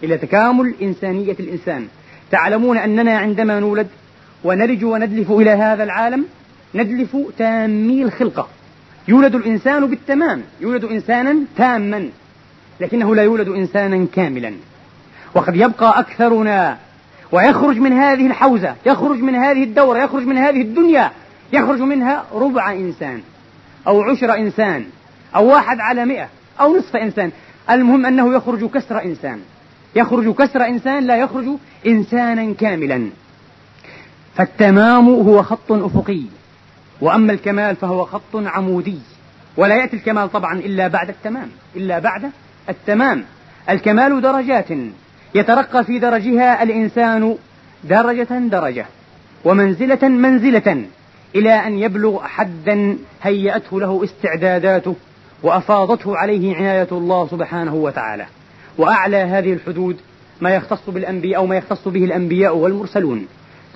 إلى 0.02 0.18
تكامل 0.18 0.74
إنسانية 0.82 1.36
الإنسان. 1.40 1.86
تعلمون 2.30 2.78
أننا 2.78 3.18
عندما 3.18 3.60
نولد 3.60 3.88
ونلج 4.44 4.84
وندلف 4.84 5.30
إلى 5.30 5.50
هذا 5.50 5.84
العالم 5.84 6.24
ندلف 6.74 7.16
تامي 7.38 8.02
الخلقة 8.02 8.48
يولد 9.08 9.34
الإنسان 9.34 9.86
بالتمام. 9.86 10.42
يولد 10.60 10.84
إنسانا 10.84 11.36
تاما 11.56 12.08
لكنه 12.80 13.14
لا 13.14 13.22
يولد 13.22 13.48
إنسانا 13.48 14.06
كاملا. 14.14 14.52
وقد 15.34 15.56
يبقى 15.56 16.00
أكثرنا 16.00 16.78
ويخرج 17.32 17.78
من 17.78 17.92
هذه 17.92 18.26
الحوزة 18.26 18.74
يخرج 18.86 19.18
من 19.18 19.34
هذه 19.34 19.62
الدورة 19.62 19.98
يخرج 19.98 20.22
من 20.22 20.38
هذه 20.38 20.60
الدنيا 20.60 21.10
يخرج 21.52 21.80
منها 21.80 22.24
ربع 22.34 22.72
إنسان 22.72 23.20
أو 23.86 24.02
عشر 24.02 24.34
إنسان 24.34 24.84
أو 25.36 25.46
واحد 25.46 25.80
على 25.80 26.04
مئة 26.04 26.28
أو 26.60 26.76
نصف 26.76 26.96
إنسان. 26.96 27.30
المهم 27.70 28.06
أنه 28.06 28.34
يخرج 28.34 28.64
كسر 28.64 29.04
إنسان. 29.04 29.40
يخرج 29.96 30.34
كسر 30.34 30.66
إنسان 30.66 31.06
لا 31.06 31.16
يخرج 31.16 31.44
إنسانا 31.86 32.54
كاملا. 32.54 33.08
فالتمام 34.34 35.08
هو 35.08 35.42
خط 35.42 35.72
أفقي. 35.72 36.22
وأما 37.00 37.32
الكمال 37.32 37.76
فهو 37.76 38.04
خط 38.04 38.36
عمودي. 38.36 38.98
ولا 39.56 39.74
يأتي 39.74 39.96
الكمال 39.96 40.32
طبعا 40.32 40.58
إلا 40.58 40.88
بعد 40.88 41.08
التمام 41.08 41.48
إلا 41.76 41.98
بعد 41.98 42.30
التمام. 42.68 43.24
الكمال 43.70 44.20
درجات. 44.20 44.68
يترقى 45.36 45.84
في 45.84 45.98
درجها 45.98 46.62
الإنسان 46.62 47.36
درجة 47.84 48.28
درجة 48.30 48.86
ومنزلة 49.44 50.08
منزلة 50.08 50.84
إلى 51.34 51.52
أن 51.52 51.78
يبلغ 51.78 52.22
حدا 52.22 52.98
هيأته 53.22 53.80
له 53.80 54.04
استعداداته 54.04 54.94
وأفاضته 55.42 56.16
عليه 56.16 56.56
عناية 56.56 56.88
الله 56.92 57.28
سبحانه 57.28 57.74
وتعالى. 57.74 58.26
وأعلى 58.78 59.16
هذه 59.16 59.52
الحدود 59.52 59.96
ما 60.40 60.50
يختص 60.50 60.90
بالأنبياء 60.90 61.40
أو 61.40 61.46
ما 61.46 61.56
يختص 61.56 61.88
به 61.88 62.04
الأنبياء 62.04 62.56
والمرسلون. 62.56 63.26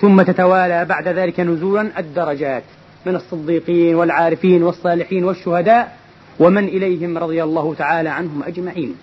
ثم 0.01 0.23
تتوالى 0.23 0.85
بعد 0.85 1.09
ذلك 1.09 1.41
نزولا 1.41 1.99
الدرجات 1.99 2.63
من 3.07 3.17
الصديقين 3.17 3.95
والعارفين 3.95 4.63
والصالحين 4.63 5.25
والشهداء 5.25 5.97
ومن 6.41 6.65
إليهم 6.65 7.19
رضي 7.19 7.43
الله 7.43 7.75
تعالى 7.75 8.09
عنهم 8.09 8.43
أجمعين. 8.43 8.95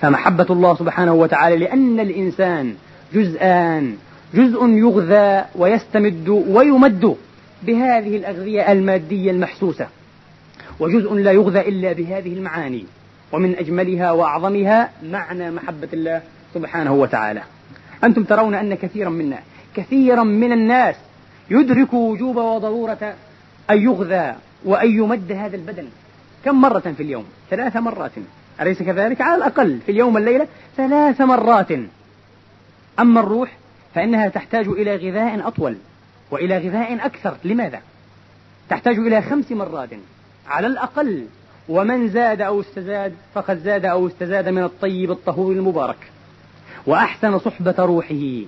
فمحبة 0.00 0.46
الله 0.50 0.74
سبحانه 0.74 1.14
وتعالى 1.14 1.56
لأن 1.56 2.00
الإنسان 2.00 2.74
جزءان 3.14 3.96
جزء 4.34 4.68
يغذى 4.68 5.44
ويستمد 5.54 6.28
ويمد 6.28 7.16
بهذه 7.62 8.16
الأغذية 8.16 8.72
المادية 8.72 9.30
المحسوسة 9.30 9.86
وجزء 10.80 11.14
لا 11.14 11.32
يغذى 11.32 11.60
إلا 11.60 11.92
بهذه 11.92 12.32
المعاني 12.32 12.84
ومن 13.32 13.56
أجملها 13.56 14.12
وأعظمها 14.12 14.90
معنى 15.02 15.50
محبة 15.50 15.88
الله 15.92 16.22
سبحانه 16.54 16.92
وتعالى. 16.94 17.42
أنتم 18.04 18.24
ترون 18.24 18.54
أن 18.54 18.74
كثيرا 18.74 19.10
منا 19.10 19.38
كثيرا 19.74 20.22
من 20.22 20.52
الناس 20.52 20.96
يدرك 21.50 21.94
وجوب 21.94 22.36
وضرورة 22.36 23.14
أن 23.70 23.78
يغذى 23.78 24.34
وأن 24.64 24.90
يمد 24.90 25.32
هذا 25.32 25.56
البدن. 25.56 25.88
كم 26.44 26.60
مرة 26.60 26.94
في 26.96 27.02
اليوم؟ 27.02 27.24
ثلاث 27.50 27.76
مرات. 27.76 28.12
أليس 28.60 28.82
كذلك؟ 28.82 29.20
على 29.20 29.36
الأقل 29.36 29.78
في 29.86 29.92
اليوم 29.92 30.14
والليلة 30.14 30.48
ثلاث 30.76 31.20
مرات. 31.20 31.68
أما 33.00 33.20
الروح 33.20 33.56
فإنها 33.94 34.28
تحتاج 34.28 34.68
إلى 34.68 34.96
غذاء 34.96 35.48
أطول 35.48 35.76
وإلى 36.30 36.58
غذاء 36.58 37.06
أكثر. 37.06 37.36
لماذا؟ 37.44 37.80
تحتاج 38.68 38.98
إلى 38.98 39.22
خمس 39.22 39.52
مرات. 39.52 39.88
على 40.48 40.66
الأقل. 40.66 41.26
ومن 41.68 42.08
زاد 42.08 42.40
أو 42.40 42.60
استزاد 42.60 43.14
فقد 43.34 43.58
زاد 43.58 43.84
أو 43.84 44.06
استزاد 44.06 44.48
من 44.48 44.62
الطيب 44.62 45.10
الطهور 45.10 45.52
المبارك. 45.52 46.12
وأحسن 46.86 47.38
صحبة 47.38 47.74
روحه. 47.78 48.46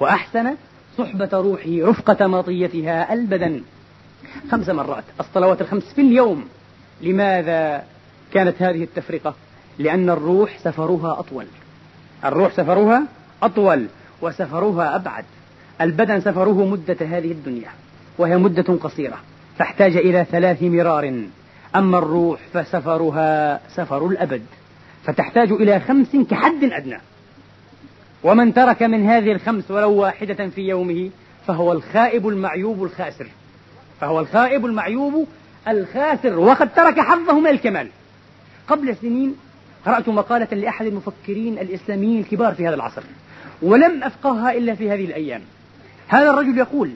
وأحسن 0.00 0.54
صحبة 0.98 1.28
روحه 1.32 1.90
رفقة 1.90 2.26
مطيتها 2.26 3.12
ألبدن. 3.12 3.62
خمس 4.50 4.68
مرات. 4.68 5.04
الصلوات 5.20 5.60
الخمس 5.60 5.92
في 5.94 6.00
اليوم. 6.00 6.48
لماذا؟ 7.00 7.84
كانت 8.34 8.62
هذه 8.62 8.82
التفرقة 8.82 9.34
لأن 9.78 10.10
الروح 10.10 10.58
سفرها 10.58 11.18
أطول. 11.18 11.46
الروح 12.24 12.52
سفرها 12.52 13.02
أطول 13.42 13.86
وسفرها 14.22 14.96
أبعد. 14.96 15.24
البدن 15.80 16.20
سفره 16.20 16.64
مدة 16.64 16.96
هذه 17.00 17.32
الدنيا 17.32 17.70
وهي 18.18 18.36
مدة 18.36 18.62
قصيرة 18.62 19.18
تحتاج 19.58 19.96
إلى 19.96 20.26
ثلاث 20.30 20.62
مرار. 20.62 21.24
أما 21.76 21.98
الروح 21.98 22.40
فسفرها 22.52 23.60
سفر 23.68 24.06
الأبد 24.06 24.42
فتحتاج 25.04 25.52
إلى 25.52 25.80
خمس 25.80 26.16
كحد 26.30 26.64
أدنى. 26.64 26.98
ومن 28.24 28.54
ترك 28.54 28.82
من 28.82 29.06
هذه 29.06 29.32
الخمس 29.32 29.70
ولو 29.70 29.92
واحدة 29.92 30.48
في 30.48 30.60
يومه 30.60 31.10
فهو 31.46 31.72
الخائب 31.72 32.28
المعيوب 32.28 32.84
الخاسر. 32.84 33.26
فهو 34.00 34.20
الخائب 34.20 34.66
المعيوب 34.66 35.28
الخاسر 35.68 36.38
وقد 36.38 36.74
ترك 36.74 37.00
حظه 37.00 37.40
من 37.40 37.50
الكمال. 37.50 37.88
قبل 38.68 38.96
سنين 38.96 39.36
قرأت 39.86 40.08
مقالة 40.08 40.48
لأحد 40.52 40.86
المفكرين 40.86 41.58
الإسلاميين 41.58 42.20
الكبار 42.20 42.54
في 42.54 42.68
هذا 42.68 42.74
العصر 42.74 43.02
ولم 43.62 44.04
أفقهها 44.04 44.52
إلا 44.52 44.74
في 44.74 44.90
هذه 44.90 45.04
الأيام. 45.04 45.40
هذا 46.08 46.30
الرجل 46.30 46.58
يقول 46.58 46.90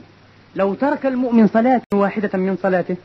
لو 0.57 0.75
ترك 0.75 1.07
المؤمن 1.07 1.47
صلاة 1.47 1.83
واحدة 1.95 2.39
من 2.39 2.57
صلاته 2.63 2.97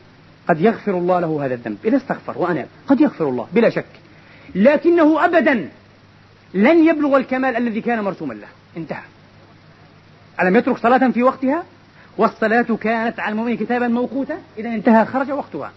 قد 0.48 0.60
يغفر 0.60 0.98
الله 0.98 1.20
له 1.20 1.46
هذا 1.46 1.54
الذنب. 1.54 1.78
إذا 1.84 1.96
استغفر 1.96 2.38
وأناب 2.38 2.66
قد 2.86 3.00
يغفر 3.00 3.28
الله 3.28 3.46
بلا 3.52 3.70
شك. 3.70 3.84
لكنه 4.54 5.24
أبدا 5.24 5.68
لن 6.54 6.88
يبلغ 6.88 7.16
الكمال 7.16 7.56
الذي 7.56 7.80
كان 7.80 8.00
مرسوما 8.00 8.34
له. 8.34 8.48
انتهى. 8.76 9.02
ألم 10.40 10.56
يترك 10.56 10.78
صلاة 10.78 11.10
في 11.10 11.22
وقتها؟ 11.22 11.64
والصلاة 12.18 12.62
كانت 12.80 13.20
على 13.20 13.32
المؤمن 13.32 13.56
كتابا 13.56 13.88
موقوتا؟ 13.88 14.38
إذا 14.58 14.68
انتهى 14.68 15.04
خرج 15.04 15.30
وقتها. 15.30 15.72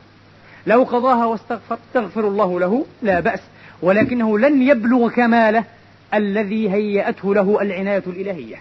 لو 0.68 0.84
قضاها 0.84 1.26
واستغفر 1.26 1.78
تغفر 1.94 2.28
الله 2.28 2.60
له 2.60 2.86
لا 3.02 3.20
بأس. 3.20 3.40
ولكنه 3.82 4.40
لن 4.40 4.62
يبلغ 4.62 5.10
كماله 5.10 5.64
الذي 6.14 6.70
هيأته 6.70 7.34
له 7.36 7.62
العناية 7.62 8.04
الإلهية. 8.08 8.56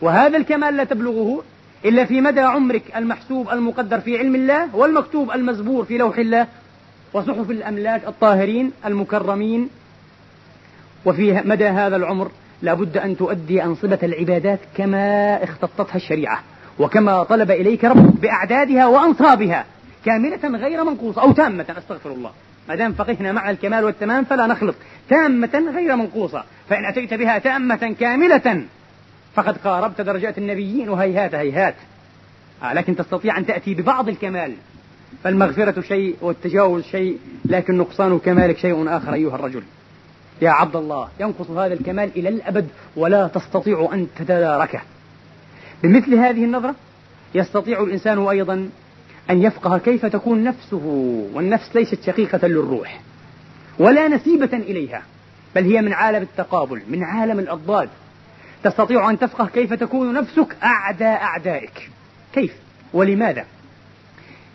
وهذا 0.00 0.36
الكمال 0.36 0.76
لا 0.76 0.84
تبلغه 0.84 1.42
إلا 1.84 2.04
في 2.04 2.20
مدى 2.20 2.40
عمرك 2.40 2.82
المحسوب 2.96 3.50
المقدر 3.50 4.00
في 4.00 4.18
علم 4.18 4.34
الله 4.34 4.76
والمكتوب 4.76 5.30
المزبور 5.30 5.84
في 5.84 5.98
لوح 5.98 6.18
الله 6.18 6.46
وصحف 7.12 7.50
الأملاك 7.50 8.06
الطاهرين 8.06 8.72
المكرمين. 8.86 9.68
وفي 11.04 11.42
مدى 11.44 11.66
هذا 11.66 11.96
العمر 11.96 12.30
لابد 12.62 12.96
أن 12.96 13.16
تؤدي 13.16 13.64
أنصبة 13.64 13.98
العبادات 14.02 14.58
كما 14.76 15.44
اختطتها 15.44 15.96
الشريعة 15.96 16.42
وكما 16.78 17.22
طلب 17.22 17.50
إليك 17.50 17.84
ربك 17.84 18.20
بأعدادها 18.20 18.86
وأنصابها. 18.86 19.64
كاملة 20.06 20.58
غير 20.58 20.84
منقوصة 20.84 21.22
أو 21.22 21.32
تامة 21.32 21.66
أستغفر 21.78 22.10
الله. 22.12 22.30
ما 22.68 22.74
دام 22.74 22.92
فقهنا 22.92 23.32
معنى 23.32 23.50
الكمال 23.50 23.84
والتمام 23.84 24.24
فلا 24.24 24.46
نخلط. 24.46 24.74
تامة 25.08 25.72
غير 25.74 25.96
منقوصة 25.96 26.44
فإن 26.68 26.84
أتيت 26.84 27.14
بها 27.14 27.38
تامة 27.38 27.94
كاملة 28.00 28.64
فقد 29.34 29.56
قاربت 29.56 30.00
درجات 30.00 30.38
النبيين 30.38 30.88
وهيهات 30.88 31.34
هيهات. 31.34 31.74
آه 32.62 32.72
لكن 32.72 32.96
تستطيع 32.96 33.38
أن 33.38 33.46
تأتي 33.46 33.74
ببعض 33.74 34.08
الكمال. 34.08 34.54
فالمغفرة 35.24 35.80
شيء 35.80 36.16
والتجاوز 36.20 36.84
شيء 36.84 37.18
لكن 37.44 37.78
نقصان 37.78 38.18
كمالك 38.18 38.58
شيء 38.58 38.96
آخر 38.96 39.14
أيها 39.14 39.34
الرجل. 39.34 39.62
يا 40.42 40.50
عبد 40.50 40.76
الله 40.76 41.08
ينقص 41.20 41.50
هذا 41.50 41.74
الكمال 41.74 42.10
إلى 42.16 42.28
الأبد 42.28 42.68
ولا 42.96 43.28
تستطيع 43.28 43.88
أن 43.92 44.06
تتداركه. 44.16 44.80
بمثل 45.82 46.14
هذه 46.14 46.44
النظرة 46.44 46.74
يستطيع 47.34 47.82
الإنسان 47.82 48.28
أيضا 48.28 48.68
أن 49.30 49.42
يفقه 49.42 49.78
كيف 49.78 50.06
تكون 50.06 50.44
نفسه 50.44 50.82
والنفس 51.32 51.76
ليست 51.76 52.02
شقيقة 52.02 52.48
للروح 52.48 53.00
ولا 53.78 54.08
نسيبة 54.08 54.56
إليها 54.56 55.02
بل 55.54 55.64
هي 55.64 55.82
من 55.82 55.92
عالم 55.92 56.22
التقابل 56.22 56.82
من 56.88 57.04
عالم 57.04 57.38
الأضداد. 57.38 57.88
تستطيع 58.64 59.10
أن 59.10 59.18
تفقه 59.18 59.46
كيف 59.46 59.72
تكون 59.72 60.14
نفسك 60.14 60.56
أعداء 60.62 61.22
أعدائك. 61.22 61.90
كيف؟ 62.32 62.52
ولماذا؟ 62.92 63.44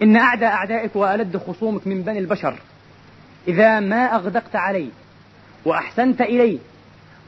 إن 0.02 0.16
أعداء 0.16 0.52
أعدائك 0.52 0.96
وألد 0.96 1.38
خصومك 1.38 1.88
من 1.88 2.02
بني 2.02 2.20
البشر. 2.20 2.56
إذا 3.48 3.80
ما 3.80 4.16
أغدقت 4.16 4.56
عليه 4.56 4.90
وأحسنت 5.66 6.22
إليه 6.22 6.60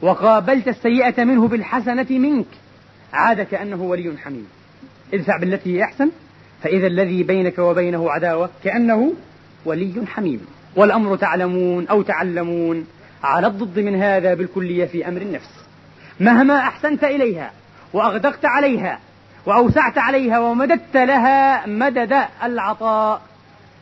وقابلت 0.02 0.68
السيئة 0.68 1.24
منه 1.24 1.48
بالحسنة 1.48 2.06
منك 2.10 2.46
عاد 3.12 3.42
كأنه 3.42 3.82
ولي 3.82 4.18
حميم. 4.18 4.46
ادفع 5.14 5.36
بالتي 5.36 5.78
هي 5.78 5.84
أحسن. 5.84 6.10
فإذا 6.64 6.86
الذي 6.86 7.22
بينك 7.22 7.58
وبينه 7.58 8.10
عداوة 8.10 8.50
كأنه 8.64 9.12
ولي 9.64 10.06
حميم. 10.06 10.46
والأمر 10.76 11.16
تعلمون 11.16 11.88
أو 11.88 12.02
تعلمون 12.02 12.86
على 13.22 13.46
الضد 13.46 13.78
من 13.78 14.02
هذا 14.02 14.34
بالكلية 14.34 14.84
في 14.84 15.08
أمر 15.08 15.22
النفس. 15.22 15.50
مهما 16.20 16.58
أحسنت 16.58 17.04
إليها 17.04 17.52
وأغدقت 17.92 18.44
عليها 18.44 18.98
وأوسعت 19.46 19.98
عليها 19.98 20.38
ومددت 20.38 20.96
لها 20.96 21.66
مدد 21.66 22.14
العطاء 22.44 23.22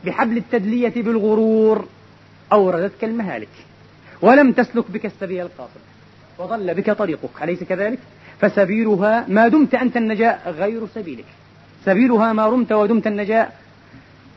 بحبل 0.05 0.37
التدلية 0.37 1.03
بالغرور 1.03 1.87
أوردتك 2.53 3.05
المهالك. 3.05 3.49
ولم 4.23 4.53
تسلك 4.53 4.91
بك 4.91 5.07
السبيل 5.07 5.41
القاصد 5.41 5.81
وضل 6.39 6.75
بك 6.75 6.91
طريقك 6.91 7.43
أليس 7.43 7.63
كذلك؟ 7.63 7.99
فسبيلها 8.41 9.25
ما 9.29 9.49
دمت 9.49 9.75
أنت 9.75 9.97
النجاة 9.97 10.51
غير 10.51 10.87
سبيلك. 10.95 11.25
سبيلها 11.85 12.33
ما 12.33 12.47
رمت 12.47 12.73
ودمت 12.73 13.07
النجاة 13.07 13.49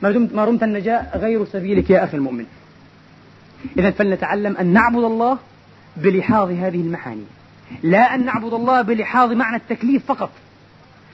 ما 0.01 0.12
دمت 0.12 0.34
ما 0.34 0.45
رمت 0.45 0.63
النجاة 0.63 1.17
غير 1.17 1.45
سبيلك 1.45 1.89
يا 1.89 2.03
أخي 2.03 2.17
المؤمن. 2.17 2.45
إذا 3.77 3.91
فلنتعلم 3.91 4.58
أن 4.58 4.65
نعبد 4.65 5.03
الله 5.03 5.38
بلحاظ 5.97 6.51
هذه 6.51 6.81
المعاني 6.81 7.23
لا 7.84 8.15
أن 8.15 8.25
نعبد 8.25 8.53
الله 8.53 8.81
بلحاظ 8.81 9.31
معنى 9.31 9.58
التكليف 9.58 10.05
فقط. 10.05 10.29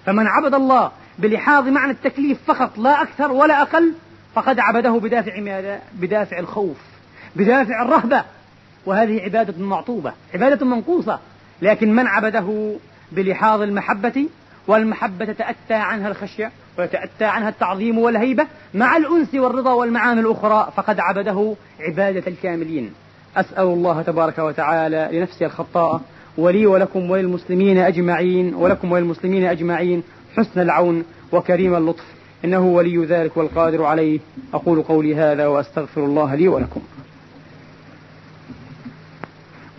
فمن 0.06 0.28
عبد 0.28 0.54
الله 0.54 0.92
بلحاظ 1.20 1.68
معنى 1.68 1.92
التكليف 1.92 2.38
فقط 2.48 2.78
لا 2.78 3.02
أكثر 3.02 3.32
ولا 3.32 3.62
أقل 3.62 3.94
فقد 4.36 4.60
عبده 4.60 4.92
بدافع 4.92 5.40
ماذا؟ 5.40 5.80
بدافع 5.94 6.40
الخوف 6.40 6.78
بدافع 7.36 7.82
الرهبة. 7.82 8.24
وهذه 8.86 9.22
عبادة 9.22 9.66
معطوبة 9.66 10.14
عبادة 10.34 10.66
منقوصة. 10.66 11.20
لكن 11.62 11.96
من 11.96 12.08
عبده 12.08 12.76
بلحاظ 13.12 13.62
المحبة 13.62 14.28
والمحبة 14.68 15.26
تأتى 15.26 15.74
عنها 15.74 16.08
الخشية 16.08 16.52
ويتأتى 16.80 17.26
عنها 17.26 17.50
التعظيم 17.50 17.98
والهيبة 17.98 18.48
مع 18.74 18.98
الأنس 18.98 19.34
والرضا 19.36 19.74
والمعاني 19.74 20.20
الأخرى 20.20 20.72
فقد 20.76 21.00
عبده 21.00 21.56
عبادة 21.80 22.24
الكاملين. 22.28 22.94
أسأل 23.38 23.64
الله 23.64 24.02
تبارك 24.02 24.40
وتعالى 24.40 25.10
لنفسي 25.12 25.46
الخطاء 25.46 26.02
ولي 26.38 26.66
ولكم 26.66 27.12
وللمسلمين 27.12 27.78
أجمعين 27.78 28.54
ولكم 28.56 28.92
وللمسلمين 28.92 29.46
أجمعين 29.46 30.04
حسن 30.38 30.62
العون 30.62 31.04
وكريم 31.32 31.76
اللطف. 31.76 32.06
إنه 32.46 32.66
ولي 32.66 33.06
ذلك 33.06 33.38
والقادر 33.38 33.84
عليه. 33.84 34.20
أقول 34.54 34.82
قولي 34.82 35.16
هذا 35.16 35.48
وأستغفر 35.48 36.06
الله 36.06 36.36
لي 36.36 36.48
ولكم. 36.48 36.82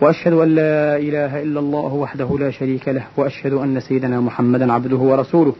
وأشهد 0.03 0.33
أن 0.33 0.55
لا 0.55 0.97
إله 0.97 1.43
إلا 1.43 1.59
الله 1.59 1.93
وحده 1.93 2.37
لا 2.39 2.51
شريك 2.51 2.87
له 2.87 3.07
وأشهد 3.17 3.53
أن 3.53 3.79
سيدنا 3.79 4.19
محمدا 4.19 4.73
عبده 4.73 4.97
ورسوله 4.97 5.55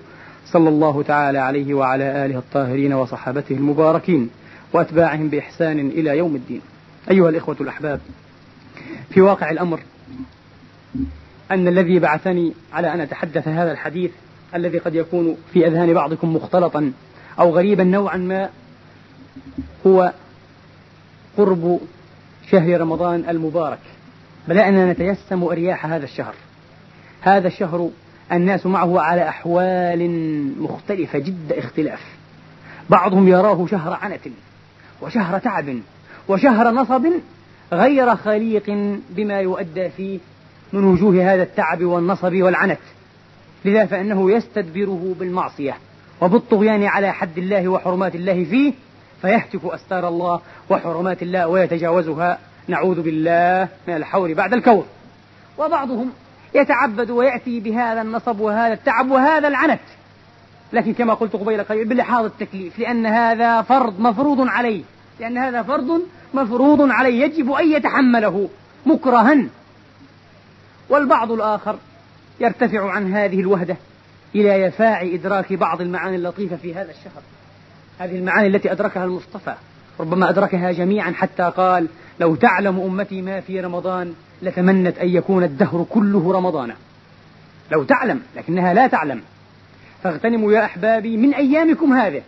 صلى 0.45 0.69
الله 0.69 1.03
تعالى 1.03 1.37
عليه 1.37 1.73
وعلى 1.73 2.25
آله 2.25 2.37
الطاهرين 2.37 2.93
وصحابته 2.93 3.55
المباركين 3.55 4.29
وأتباعهم 4.73 5.29
بإحسان 5.29 5.79
إلى 5.79 6.17
يوم 6.17 6.35
الدين. 6.35 6.61
أيها 7.11 7.29
الإخوة 7.29 7.55
الأحباب 7.61 7.99
في 9.09 9.21
واقع 9.21 9.51
الأمر 9.51 9.79
أن 11.51 11.67
الذي 11.67 11.99
بعثني 11.99 12.53
على 12.73 12.93
أن 12.93 13.01
أتحدث 13.01 13.47
هذا 13.47 13.71
الحديث 13.71 14.11
الذي 14.55 14.77
قد 14.77 14.95
يكون 14.95 15.37
في 15.53 15.67
أذهان 15.67 15.93
بعضكم 15.93 16.35
مختلطا 16.35 16.91
أو 17.39 17.49
غريبا 17.55 17.83
نوعا 17.83 18.17
ما 18.17 18.49
هو 19.87 20.13
قرب 21.37 21.79
شهر 22.51 22.81
رمضان 22.81 23.23
المبارك. 23.29 23.79
بدأنا 24.47 24.91
نتيسم 24.91 25.43
أرياح 25.43 25.85
هذا 25.85 26.03
الشهر. 26.03 26.33
هذا 27.21 27.47
الشهر 27.47 27.89
الناس 28.31 28.65
معه 28.65 28.99
على 28.99 29.29
أحوال 29.29 30.09
مختلفة 30.61 31.19
جد 31.19 31.53
اختلاف. 31.53 32.01
بعضهم 32.89 33.27
يراه 33.27 33.65
شهر 33.65 33.93
عنة 34.01 34.19
وشهر 35.01 35.39
تعب 35.39 35.79
وشهر 36.27 36.71
نصب 36.71 37.05
غير 37.73 38.15
خليق 38.15 38.97
بما 39.09 39.39
يؤدى 39.39 39.89
فيه 39.89 40.19
من 40.73 40.83
وجوه 40.83 41.33
هذا 41.33 41.43
التعب 41.43 41.83
والنصب 41.83 42.33
والعنت. 42.33 42.79
لذا 43.65 43.85
فإنه 43.85 44.31
يستدبره 44.31 45.15
بالمعصية 45.19 45.77
وبالطغيان 46.21 46.83
على 46.83 47.11
حد 47.11 47.37
الله 47.37 47.67
وحرمات 47.67 48.15
الله 48.15 48.43
فيه 48.43 48.73
فيهتك 49.21 49.65
أستار 49.65 50.07
الله 50.07 50.41
وحرمات 50.69 51.23
الله 51.23 51.47
ويتجاوزها 51.47 52.39
نعوذ 52.67 53.01
بالله 53.01 53.67
من 53.87 53.95
الحور 53.95 54.33
بعد 54.33 54.53
الكور. 54.53 54.85
وبعضهم 55.57 56.11
يتعبد 56.55 57.09
ويأتي 57.09 57.59
بهذا 57.59 58.01
النصب 58.01 58.39
وهذا 58.39 58.73
التعب 58.73 59.11
وهذا 59.11 59.47
العنت. 59.47 59.79
لكن 60.73 60.93
كما 60.93 61.13
قلت 61.13 61.33
قبيل 61.35 61.63
قليل 61.63 61.87
بلحاظ 61.87 62.25
التكليف 62.25 62.79
لأن 62.79 63.05
هذا 63.05 63.61
فرض 63.61 63.99
مفروض 63.99 64.47
عليه. 64.47 64.83
لأن 65.19 65.37
هذا 65.37 65.63
فرض 65.63 66.01
مفروض 66.33 66.91
عليه. 66.91 67.23
يجب 67.23 67.51
أن 67.51 67.71
يتحمله 67.71 68.49
مكرها. 68.85 69.45
والبعض 70.89 71.31
الآخر 71.31 71.77
يرتفع 72.39 72.91
عن 72.91 73.13
هذه 73.13 73.39
الوهدة 73.39 73.77
إلى 74.35 74.49
يفاع 74.49 75.01
إدراك 75.01 75.53
بعض 75.53 75.81
المعاني 75.81 76.15
اللطيفة 76.15 76.55
في 76.55 76.73
هذا 76.73 76.91
الشهر. 76.91 77.21
هذه 77.99 78.15
المعاني 78.15 78.47
التي 78.47 78.71
أدركها 78.71 79.05
المصطفى. 79.05 79.53
ربما 79.99 80.29
أدركها 80.29 80.71
جميعا 80.71 81.11
حتى 81.11 81.51
قال 81.57 81.87
لو 82.19 82.35
تعلم 82.35 82.79
أمتي 82.79 83.21
ما 83.21 83.39
في 83.39 83.61
رمضان 83.61 84.13
لتمنت 84.41 84.97
أن 84.97 85.09
يكون 85.09 85.43
الدهر 85.43 85.85
كله 85.89 86.33
رمضانا 86.33 86.75
لو 87.71 87.83
تعلم 87.83 88.21
لكنها 88.35 88.73
لا 88.73 88.87
تعلم. 88.87 89.21
فاغتنموا 90.03 90.53
يا 90.53 90.65
أحبابي 90.65 91.17
من 91.17 91.33
أيامكم 91.33 91.93
هذه. 91.93 92.21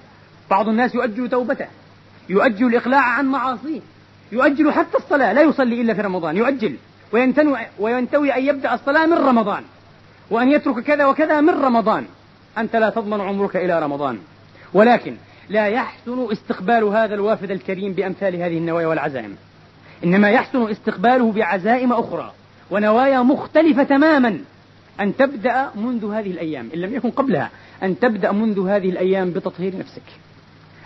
بعض 0.49 0.69
الناس 0.69 0.95
يؤجل 0.95 1.29
توبته 1.29 1.67
يؤجل 2.29 2.67
الإقلاع 2.67 3.01
عن 3.01 3.25
معاصيه 3.25 3.79
يؤجل 4.31 4.71
حتى 4.71 4.97
الصلاة 4.97 5.33
لا 5.33 5.41
يصلي 5.41 5.81
إلا 5.81 5.93
في 5.93 6.01
رمضان 6.01 6.37
يؤجل. 6.37 6.75
وينتوي, 7.79 8.35
أن 8.35 8.43
يبدأ 8.43 8.73
الصلاة 8.73 9.05
من 9.05 9.17
رمضان 9.17 9.63
وأن 10.29 10.51
يترك 10.51 10.79
كذا 10.83 11.05
وكذا 11.05 11.41
من 11.41 11.49
رمضان. 11.49 12.05
أنت 12.57 12.75
لا 12.75 12.89
تضمن 12.89 13.21
عمرك 13.21 13.55
إلى 13.55 13.79
رمضان. 13.79 14.19
ولكن 14.73 15.15
لا 15.49 15.67
يحسن 15.67 16.31
استقبال 16.31 16.83
هذا 16.83 17.15
الوافد 17.15 17.51
الكريم 17.51 17.93
بأمثال 17.93 18.35
هذه 18.35 18.57
النوايا 18.57 18.87
والعزائم. 18.87 19.35
إنما 20.03 20.29
يحسن 20.29 20.69
استقباله 20.69 21.31
بعزائم 21.31 21.93
أخرى 21.93 22.33
ونوايا 22.71 23.21
مختلفة 23.21 23.83
تماما. 23.83 24.39
أن 24.99 25.17
تبدأ 25.17 25.69
منذ 25.75 26.13
هذه 26.13 26.31
الأيام 26.31 26.69
إن 26.73 26.79
لم 26.79 26.95
يكن 26.95 27.11
قبلها 27.11 27.49
أن 27.83 27.99
تبدأ 27.99 28.31
منذ 28.31 28.69
هذه 28.69 28.89
الأيام 28.89 29.31
بتطهير 29.31 29.77
نفسك. 29.77 30.01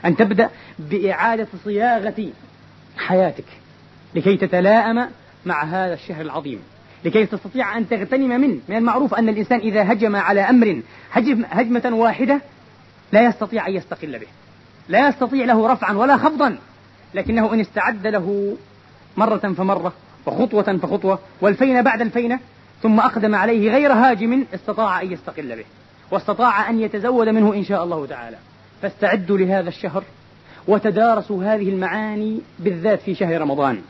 أن 0.06 0.16
تبدأ 0.16 0.50
بإعادة 0.80 1.48
صياغة 1.64 2.30
حياتك 2.98 3.46
لكي 4.16 4.38
تتلائم 4.38 5.10
مع 5.46 5.64
هذا 5.64 5.94
الشهر 5.94 6.22
العظيم. 6.22 6.60
لكي 7.06 7.26
تستطيع 7.26 7.78
أن 7.78 7.90
تغتنم 7.90 8.42
منه. 8.42 8.60
من 8.70 8.76
المعروف 8.76 9.14
أن 9.14 9.30
الإنسان 9.30 9.60
إذا 9.60 9.92
هجم 9.92 10.16
على 10.16 10.42
أمر 10.42 10.82
هجم 11.12 11.46
هجمة 11.50 11.96
واحدة 11.96 12.42
لا 13.12 13.26
يستطيع 13.26 13.68
أن 13.68 13.74
يستقل 13.74 14.20
به. 14.20 14.28
لا 14.90 15.10
يستطيع 15.10 15.46
له 15.46 15.74
رفعا 15.74 15.94
ولا 15.94 16.18
خفضا 16.18 16.58
لكنه 17.14 17.54
إن 17.54 17.60
استعد 17.60 18.08
له 18.08 18.58
مرة 19.18 19.54
فمرة 19.58 19.94
وخطوة 20.26 20.78
فخطوة 20.78 21.20
والفين 21.42 21.82
بعد 21.82 22.02
الفينة 22.02 22.40
ثم 22.84 23.00
أقدم 23.00 23.36
عليه 23.36 23.72
غير 23.72 23.94
هاجم 23.94 24.46
استطاع 24.54 25.02
أن 25.02 25.12
يستقل 25.12 25.56
به 25.56 25.66
واستطاع 26.12 26.70
أن 26.70 26.80
يتزود 26.80 27.30
منه 27.30 27.54
إن 27.54 27.64
شاء 27.64 27.84
الله 27.84 28.06
تعالى. 28.06 28.38
فاستعدوا 28.82 29.38
لهذا 29.38 29.70
الشهر 29.70 30.04
وتدارسوا 30.68 31.44
هذه 31.44 31.70
المعاني 31.70 32.42
بالذات 32.60 33.02
في 33.02 33.16
شهر 33.16 33.42
رمضان. 33.42 33.82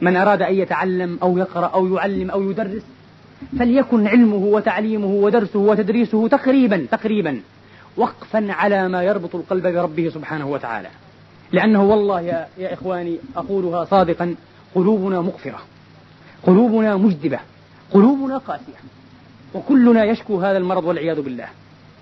من 0.00 0.16
أراد 0.16 0.42
أن 0.42 0.54
يتعلم 0.54 1.18
أو 1.22 1.38
يقرأ 1.38 1.66
أو 1.66 1.94
يعلم 1.94 2.30
أو 2.30 2.50
يدرس 2.50 2.82
فليكن 3.58 4.06
علمه 4.06 4.36
وتعليمه 4.36 5.06
ودرسه 5.06 5.58
وتدريسه 5.58 6.28
تقريبا 6.28 6.86
تقريبا. 6.90 7.40
وقفا 7.96 8.52
على 8.52 8.88
ما 8.88 9.02
يربط 9.02 9.34
القلب 9.34 9.66
بربه 9.66 10.08
سبحانه 10.14 10.46
وتعالى. 10.46 10.88
لأنه 11.52 11.82
والله 11.82 12.20
يا, 12.20 12.46
يا 12.58 12.74
إخواني 12.74 13.18
أقولها 13.36 13.84
صادقا 13.84 14.34
قلوبنا 14.74 15.20
مغفرة 15.20 15.58
قلوبنا 16.42 16.96
مجدبة 16.96 17.38
قلوبنا 17.92 18.38
قاسية 18.38 18.80
وكلنا 19.54 20.04
يشكو 20.04 20.40
هذا 20.40 20.58
المرض 20.58 20.84
والعياذ 20.84 21.20
بالله. 21.20 21.48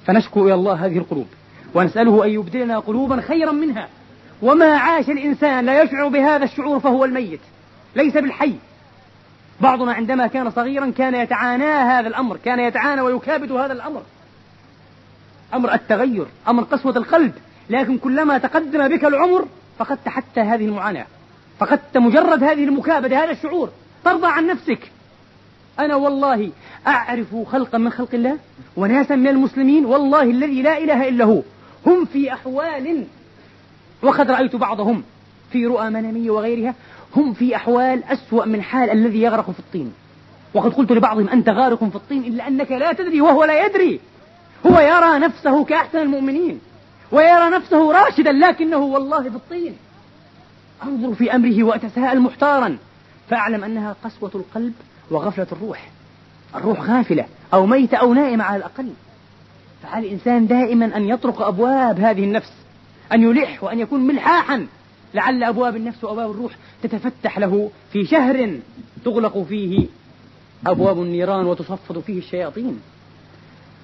فنشكو 0.07 0.47
إلى 0.47 0.55
الله 0.55 0.87
هذه 0.87 0.99
القلوب 0.99 1.27
ونسأله 1.75 2.25
أن 2.25 2.31
يبدلنا 2.31 2.79
قلوبا 2.79 3.21
خيرا 3.21 3.53
منها. 3.53 3.89
وما 4.43 4.77
عاش 4.77 5.11
الإنسان 5.11 5.67
لا 5.67 5.83
يشعر 5.83 6.09
بهذا 6.09 6.45
الشعور 6.45 6.81
فهو 6.81 7.05
الميت 7.05 7.41
ليس 7.97 8.15
بالحي. 8.15 8.55
بعضنا 9.61 9.93
عندما 9.93 10.27
كان 10.27 10.51
صغيرا 10.51 10.91
كان 10.91 11.15
يتعانى 11.15 11.65
هذا 11.65 12.09
الأمر 12.09 12.37
كان 12.37 12.61
يتعانى 12.61 13.01
ويكابد 13.01 13.53
هذا 13.53 13.73
الأمر. 13.73 14.03
أمر 15.55 15.75
التغير 15.75 16.27
أمر 16.49 16.63
قسوة 16.63 16.97
القلب 16.97 17.33
لكن 17.71 17.99
كلما 17.99 18.39
تقدم 18.39 18.89
بك 18.89 19.05
العمر 19.05 19.47
فقدت 19.79 20.09
حتى 20.09 20.41
هذه 20.41 20.65
المعاناة 20.65 21.07
فقدت 21.59 21.97
مجرد 21.97 22.43
هذه 22.45 22.65
المكابدة 22.65 23.25
هذا 23.25 23.31
الشعور. 23.31 23.71
ترضى 24.05 24.27
عن 24.27 24.47
نفسك. 24.47 24.91
أنا 25.79 25.97
والله 25.97 26.51
أعرف 26.87 27.37
خلقا 27.47 27.79
من 27.79 27.91
خلق 27.91 28.15
الله 28.15 28.39
وناسا 28.77 29.17
من 29.17 29.29
المسلمين 29.29 29.85
والله 29.85 30.23
الذي 30.23 30.63
لا 30.63 30.79
إله 30.79 31.09
إلا 31.09 31.25
هو. 31.25 31.43
هم 31.87 32.05
في 32.05 32.33
أحوال 32.33 33.05
وقد 34.03 34.31
رأيت 34.31 34.57
بعضهم 34.57 35.03
في 35.53 35.67
رؤى 35.67 35.91
منامية 35.91 36.31
وغيرها 36.31 36.75
هم 37.17 37.33
في 37.33 37.57
أحوال 37.57 38.05
أسوأ 38.05 38.45
من 38.45 38.63
حال 38.63 38.91
الذي 38.91 39.23
يغرق 39.23 39.51
في 39.51 39.59
الطين. 39.59 39.93
وقد 40.55 40.75
قلت 40.75 40.93
لبعضهم 40.93 41.29
أنت 41.29 41.49
غارق 41.49 41.85
في 41.85 41.97
الطين 41.97 42.25
إلا 42.25 42.49
أنك 42.49 42.73
لا 42.73 42.93
تدري 42.93 43.21
وهو 43.21 43.45
لا 43.45 43.67
يدري. 43.67 44.01
هو 44.67 44.81
يرى 44.81 45.19
نفسه 45.19 45.65
كأحسن 45.65 45.99
المؤمنين 45.99 46.61
ويرى 47.13 47.51
نفسه 47.51 47.93
راشدا 47.93 48.33
لكنه 48.33 48.77
والله 48.77 49.23
في 49.23 49.37
الطين. 49.37 49.77
أنظر 50.85 51.15
في 51.15 51.35
أمره 51.35 51.65
وأتساءل 51.65 52.21
محتارا. 52.21 52.79
فأعلم 53.31 53.65
أنها 53.65 53.97
قسوة 54.05 54.31
القلب 54.35 54.73
وغفلة 55.11 55.47
الروح. 55.53 55.91
الروح 56.55 56.81
غافلة 56.81 57.27
أو 57.55 57.67
ميتة 57.67 57.97
أو 57.97 58.15
نائمة 58.15 58.45
على 58.45 58.57
الأقل. 58.57 58.89
فعلى 59.83 60.07
الإنسان 60.07 60.47
دائما 60.47 60.97
أن 60.97 61.09
يطرق 61.09 61.43
أبواب 61.43 62.01
هذه 62.01 62.25
النفس؟ 62.25 62.53
أن 63.13 63.23
يلح 63.23 63.65
وأن 63.65 63.81
يكون 63.81 64.07
ملحاحا؟ 64.07 64.67
لعل 65.15 65.45
أبواب 65.45 65.77
النفس 65.77 66.05
وأبواب 66.05 66.31
الروح 66.31 66.53
تتفتح 66.83 67.39
له 67.39 67.71
في 67.93 68.07
شهر 68.07 68.59
تغلق 69.05 69.39
فيه 69.39 69.87
أبواب 70.67 71.03
النيران 71.03 71.47
وتصفد 71.47 71.99
فيه 71.99 72.19
الشياطين. 72.19 72.81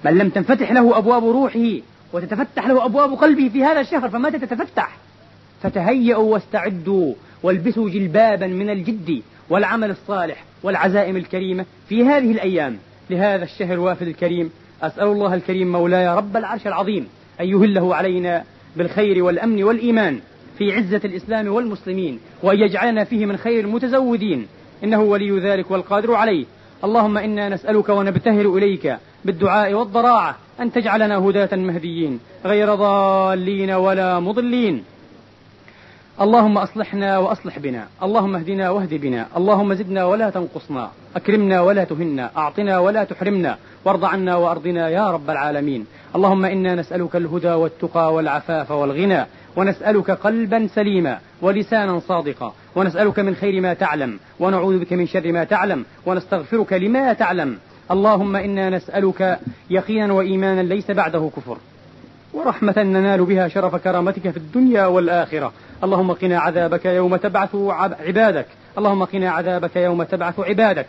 من 0.05 0.17
لم 0.17 0.29
تنفتح 0.29 0.71
له 0.71 0.97
أبواب 0.97 1.25
روحه 1.25 1.77
وتتفتح 2.13 2.67
له 2.67 2.85
أبواب 2.85 3.13
قلبه 3.13 3.49
في 3.49 3.63
هذا 3.63 3.79
الشهر 3.79 4.09
فمتى 4.09 4.39
تتفتح؟ 4.39 4.97
فتهيئوا 5.63 6.33
واستعدوا 6.33 7.13
والبسوا 7.43 7.89
جلبابا 7.89 8.47
من 8.47 8.69
الجد 8.69 9.21
والعمل 9.49 9.89
الصالح 9.89 10.43
والعزائم 10.63 11.17
الكريمة 11.17 11.65
في 11.89 12.03
هذه 12.03 12.31
الأيام. 12.31 12.77
لهذا 13.09 13.43
الشهر 13.43 13.73
الوافد 13.73 14.07
الكريم 14.07 14.51
أسأل 14.81 15.07
الله 15.07 15.33
الكريم 15.33 15.71
مولاي 15.71 16.07
رب 16.15 16.37
العرش 16.37 16.67
العظيم 16.67 17.07
أن 17.41 17.45
يهله 17.45 17.95
علينا 17.95 18.43
بالخير 18.75 19.23
والأمن 19.23 19.63
والإيمان 19.63 20.19
في 20.57 20.73
عزة 20.73 21.01
الإسلام 21.05 21.47
والمسلمين 21.47 22.19
وأن 22.43 22.59
يجعلنا 22.59 23.03
فيه 23.03 23.25
من 23.25 23.37
خير 23.37 23.65
المتزودين. 23.65 24.47
إنه 24.83 25.01
ولي 25.01 25.39
ذلك 25.39 25.71
والقادر 25.71 26.13
عليه. 26.13 26.45
اللهم 26.83 27.17
إنا 27.17 27.49
نسألك 27.49 27.89
ونبتهل 27.89 28.47
إليك 28.57 28.97
بالدعاء 29.25 29.73
والضراعة 29.73 30.35
أن 30.59 30.71
تجعلنا 30.71 31.17
هداة 31.17 31.57
مهديين 31.57 32.19
غير 32.45 32.75
ضالين 32.75 33.71
ولا 33.71 34.19
مضلين. 34.19 34.83
اللهم 36.21 36.57
أصلحنا 36.57 37.17
وأصلح 37.17 37.59
بنا 37.59 37.87
اللهم 38.03 38.35
اهدنا 38.35 38.69
واهد 38.69 38.93
بنا 38.93 39.27
اللهم 39.37 39.73
زدنا 39.73 40.05
ولا 40.05 40.29
تنقصنا 40.29 40.89
أكرمنا 41.15 41.61
ولا 41.61 41.83
تهنا 41.83 42.31
أعطنا 42.37 42.79
ولا 42.79 43.03
تحرمنا 43.03 43.57
وارض 43.85 44.05
عنا 44.05 44.35
وأرضنا 44.35 44.89
يا 44.89 45.11
رب 45.11 45.29
العالمين. 45.29 45.85
اللهم 46.15 46.45
إنا 46.45 46.75
نسألك 46.75 47.15
الهدى 47.15 47.51
والتقى 47.51 48.13
والعفاف 48.13 48.71
والغنى 48.71 49.25
ونسألك 49.55 50.11
قلبا 50.11 50.67
سليما 50.67 51.19
ولسانا 51.41 51.99
صادقا. 51.99 52.53
ونسألك 52.75 53.19
من 53.19 53.35
خير 53.35 53.61
ما 53.61 53.73
تعلم 53.73 54.19
ونعوذ 54.39 54.79
بك 54.79 54.93
من 54.93 55.07
شر 55.07 55.31
ما 55.31 55.43
تعلم 55.43 55.85
ونستغفرك 56.05 56.73
لما 56.73 57.13
تعلم. 57.13 57.57
اللهم 57.91 58.35
إنا 58.35 58.69
نسألك 58.69 59.39
يقينا 59.69 60.13
وإيمانا 60.13 60.61
ليس 60.61 60.91
بعده 60.91 61.29
كفر. 61.35 61.57
ورحمة 62.33 62.73
ننال 62.77 63.25
بها 63.25 63.47
شرف 63.47 63.75
كرامتك 63.75 64.29
في 64.29 64.37
الدنيا 64.37 64.85
والآخرة. 64.85 65.53
اللهم 65.83 66.11
قنا 66.11 66.39
عذابك 66.39 66.85
يوم 66.85 67.15
تبعث 67.15 67.55
عبادك. 68.07 68.45
اللهم 68.77 69.03
قنا 69.03 69.29
عذابك 69.29 69.75
يوم 69.75 70.03
تبعث 70.03 70.39
عبادك. 70.39 70.85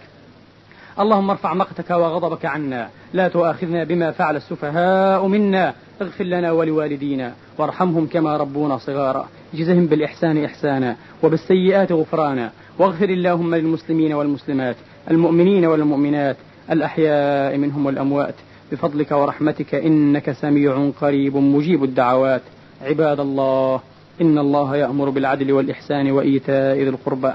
اللهم 1.00 1.30
ارفع 1.30 1.54
مقتك 1.54 1.90
وغضبك 1.90 2.46
عنا. 2.46 2.88
لا 3.12 3.28
تؤاخذنا 3.28 3.84
بما 3.84 4.10
فعل 4.10 4.36
السفهاء 4.36 5.26
منا. 5.26 5.74
اغفر 6.02 6.24
لنا 6.24 6.52
ولوالدينا. 6.52 7.32
وارحمهم 7.58 8.06
كما 8.06 8.36
ربونا 8.36 8.78
صغارا. 8.78 9.28
جزهم 9.54 9.86
بالإحسان 9.86 10.44
إحسانا 10.44 10.96
وبالسيئات 11.22 11.92
غفرانا. 11.92 12.50
واغفر 12.78 13.08
اللهم 13.08 13.54
للمسلمين 13.54 14.12
والمسلمات 14.12 14.76
المؤمنين 15.10 15.64
والمؤمنات 15.64 16.36
الأحياء 16.70 17.56
منهم 17.56 17.86
والأموات. 17.86 18.34
بفضلك 18.72 19.12
ورحمتك 19.12 19.74
إنك 19.74 20.32
سميع 20.32 20.90
قريب 21.00 21.36
مجيب 21.36 21.84
الدعوات. 21.84 22.42
عباد 22.82 23.20
الله 23.20 23.80
إن 24.20 24.38
الله 24.38 24.76
يأمر 24.76 25.10
بالعدل 25.10 25.52
والإحسان 25.52 26.10
وإيتاء 26.10 26.76
ذي 26.76 26.88
القربى. 26.88 27.32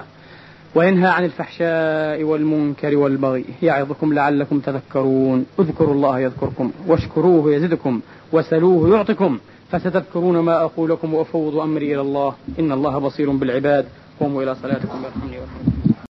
وينهى 0.77 1.09
عن 1.09 1.23
الفحشاء 1.25 2.23
والمنكر 2.23 2.97
والبغي 2.97 3.45
يعظكم 3.61 4.13
لعلكم 4.13 4.59
تذكرون. 4.59 5.45
اذكروا 5.59 5.93
الله 5.93 6.19
يذكركم 6.19 6.71
واشكروه 6.87 7.55
يزدكم 7.55 8.01
وسلوه 8.31 8.95
يعطكم 8.95 9.39
فستذكرون 9.71 10.39
ما 10.39 10.61
أقول 10.61 10.89
لكم 10.89 11.13
وأفوض 11.13 11.55
أمري 11.55 11.93
إلى 11.93 12.01
الله. 12.01 12.33
إن 12.59 12.71
الله 12.71 12.97
بصير 12.97 13.31
بالعباد. 13.31 13.85
قوموا 14.19 14.43
إلى 14.43 14.55
صلاتكم 14.55 14.97
يرحمني 15.03 15.37